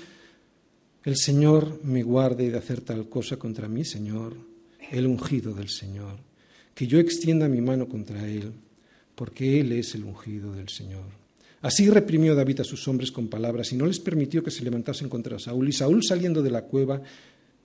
[1.06, 4.36] el Señor me guarde de hacer tal cosa contra mí, Señor,
[4.91, 6.18] el ungido del Señor,
[6.76, 8.52] que yo extienda mi mano contra él,
[9.16, 11.20] porque él es el ungido del Señor.
[11.62, 15.10] Así reprimió David a sus hombres con palabras y no les permitió que se levantasen
[15.10, 15.68] contra Saúl.
[15.68, 17.02] Y Saúl saliendo de la cueva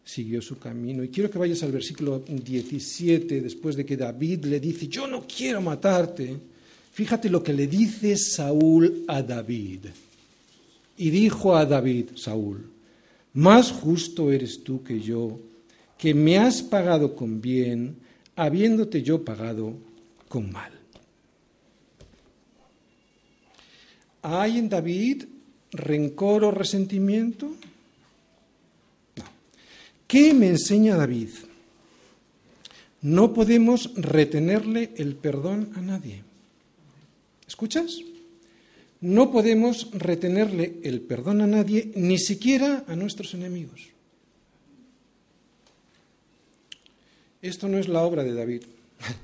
[0.04, 1.04] siguió su camino.
[1.04, 5.24] Y quiero que vayas al versículo 17, después de que David le dice, yo no
[5.26, 6.36] quiero matarte.
[6.92, 9.86] Fíjate lo que le dice Saúl a David.
[10.96, 12.73] Y dijo a David, Saúl,
[13.34, 15.38] más justo eres tú que yo,
[15.98, 17.96] que me has pagado con bien,
[18.36, 19.74] habiéndote yo pagado
[20.28, 20.72] con mal.
[24.22, 25.24] ¿Hay en David
[25.72, 27.54] rencor o resentimiento?
[30.06, 31.30] ¿Qué me enseña David?
[33.02, 36.22] No podemos retenerle el perdón a nadie.
[37.46, 37.98] ¿Escuchas?
[39.04, 43.92] No podemos retenerle el perdón a nadie, ni siquiera a nuestros enemigos.
[47.42, 48.62] Esto no es la obra de David.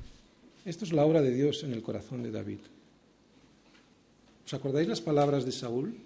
[0.66, 2.58] Esto es la obra de Dios en el corazón de David.
[4.44, 5.96] ¿Os acordáis las palabras de Saúl?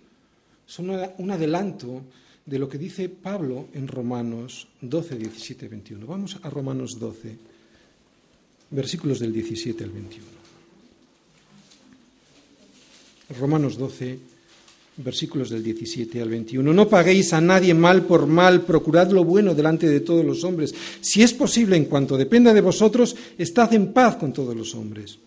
[0.67, 2.03] Son un adelanto
[2.47, 6.07] de lo que dice Pablo en Romanos 12, 17, 21.
[6.07, 7.37] Vamos a Romanos 12,
[8.71, 10.34] versículos del 17 al 21.
[13.39, 14.19] Romanos 12,
[14.99, 16.73] versículos del 17 al 21.
[16.73, 20.75] No paguéis a nadie mal por mal, procurad lo bueno delante de todos los hombres.
[21.01, 25.19] Si es posible, en cuanto dependa de vosotros, estad en paz con todos los hombres.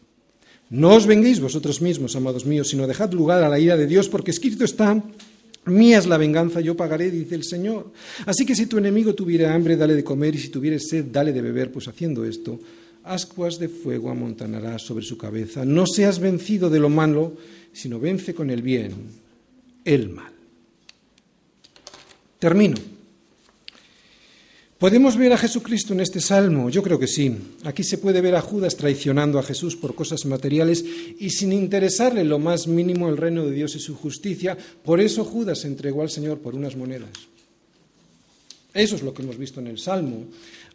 [0.70, 4.10] No os venguéis vosotros mismos, amados míos, sino dejad lugar a la ira de Dios,
[4.10, 5.02] porque escrito está
[5.68, 7.92] Mía es la venganza, yo pagaré, dice el Señor.
[8.26, 11.34] Así que si tu enemigo tuviera hambre, dale de comer, y si tuviera sed, dale
[11.34, 12.60] de beber, pues haciendo esto,
[13.04, 15.66] ascuas de fuego amontanarás sobre su cabeza.
[15.66, 17.34] No seas vencido de lo malo,
[17.78, 18.94] sino vence con el bien
[19.86, 20.34] el mal.
[22.40, 22.76] Termino.
[24.78, 26.70] ¿Podemos ver a Jesucristo en este salmo?
[26.70, 27.36] Yo creo que sí.
[27.64, 30.84] Aquí se puede ver a Judas traicionando a Jesús por cosas materiales
[31.20, 34.58] y sin interesarle lo más mínimo el reino de Dios y su justicia.
[34.84, 37.10] Por eso Judas entregó al Señor por unas monedas.
[38.74, 40.26] Eso es lo que hemos visto en el salmo.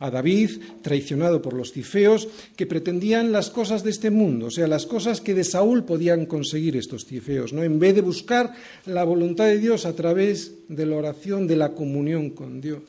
[0.03, 2.26] A David, traicionado por los cifeos,
[2.57, 6.26] que pretendían las cosas de este mundo, o sea, las cosas que de Saúl podían
[6.26, 7.62] conseguir estos cifeos, ¿no?
[7.62, 8.53] En vez de buscar
[8.86, 12.82] la voluntad de Dios a través de la oración, de la comunión con Dios.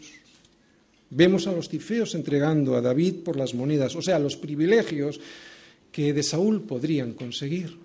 [1.11, 5.21] Vemos a los tifeos entregando a David por las monedas, o sea, los privilegios
[5.91, 7.77] que de Saúl podrían conseguir.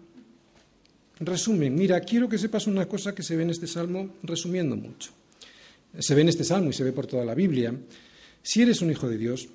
[1.20, 5.10] Resumen, mira, quiero que sepas una cosa que se ve en este salmo resumiendo mucho.
[5.98, 7.74] Se ve en este salmo y se ve por toda la Biblia.
[8.42, 9.48] Si eres un hijo de Dios,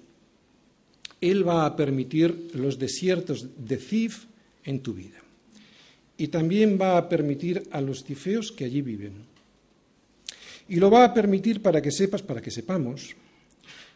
[1.21, 4.25] Él va a permitir los desiertos de Cif
[4.63, 5.19] en tu vida.
[6.17, 9.13] Y también va a permitir a los cifeos que allí viven.
[10.69, 13.15] Y lo va a permitir para que sepas, para que sepamos,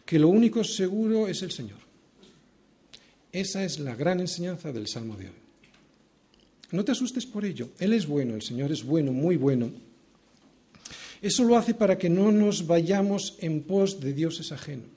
[0.05, 1.79] que lo único seguro es el Señor.
[3.31, 5.35] Esa es la gran enseñanza del Salmo de hoy.
[6.71, 7.69] No te asustes por ello.
[7.79, 9.71] Él es bueno, el Señor es bueno, muy bueno.
[11.21, 14.89] Eso lo hace para que no nos vayamos en pos de dioses ajenos.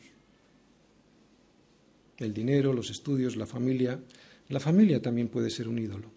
[2.18, 3.99] El dinero, los estudios, la familia.
[4.51, 6.11] La familia también puede ser un ídolo.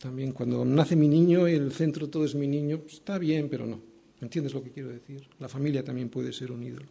[0.00, 3.48] También cuando nace mi niño y el centro todo es mi niño, pues está bien,
[3.48, 3.80] pero no.
[4.20, 5.28] ¿Entiendes lo que quiero decir?
[5.38, 6.86] La familia también puede ser un ídolo.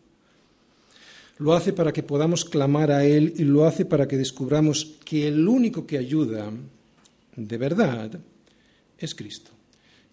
[1.39, 5.27] Lo hace para que podamos clamar a Él y lo hace para que descubramos que
[5.27, 6.51] el único que ayuda
[7.35, 8.19] de verdad
[8.97, 9.51] es Cristo.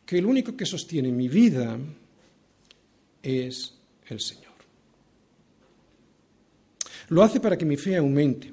[0.08, 1.76] Que el único que sostiene mi vida
[3.22, 3.74] es
[4.08, 4.54] el Señor.
[7.10, 8.50] Lo hace para que mi fe aumente,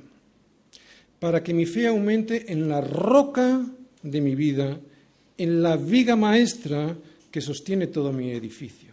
[1.18, 3.66] para que mi fe aumente en la roca
[4.04, 4.78] de mi vida,
[5.38, 6.94] en la viga maestra
[7.32, 8.92] que sostiene todo mi edificio.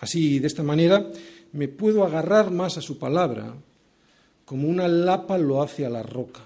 [0.00, 1.10] Así, de esta manera,
[1.52, 3.54] me puedo agarrar más a su palabra,
[4.44, 6.42] como una lapa lo hace a la roca,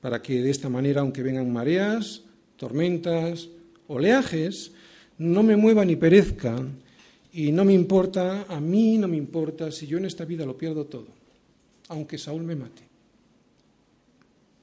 [0.00, 2.22] para que de esta manera, aunque vengan mareas,
[2.56, 3.48] tormentas,
[3.90, 4.70] oleajes,
[5.18, 6.56] no me mueva ni perezca,
[7.32, 10.56] y no me importa, a mí no me importa si yo en esta vida lo
[10.56, 11.08] pierdo todo,
[11.88, 12.82] aunque Saúl me mate.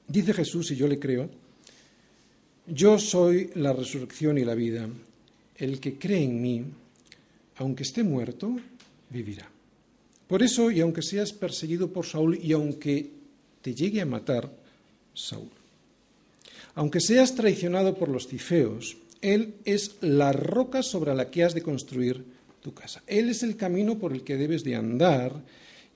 [0.06, 1.28] Dice Jesús, y yo le creo,
[2.66, 4.88] yo soy la resurrección y la vida.
[5.56, 6.64] El que cree en mí,
[7.56, 8.56] aunque esté muerto,
[9.10, 9.50] vivirá.
[10.26, 13.10] Por eso, y aunque seas perseguido por Saúl y aunque
[13.60, 14.50] te llegue a matar
[15.14, 15.50] Saúl,
[16.74, 21.62] aunque seas traicionado por los cifeos, Él es la roca sobre la que has de
[21.62, 22.24] construir
[22.60, 23.02] tu casa.
[23.06, 25.44] Él es el camino por el que debes de andar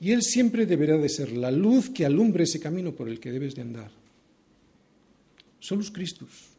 [0.01, 3.31] y Él siempre deberá de ser la luz que alumbre ese camino por el que
[3.31, 3.91] debes de andar.
[5.61, 6.52] Solus Christus.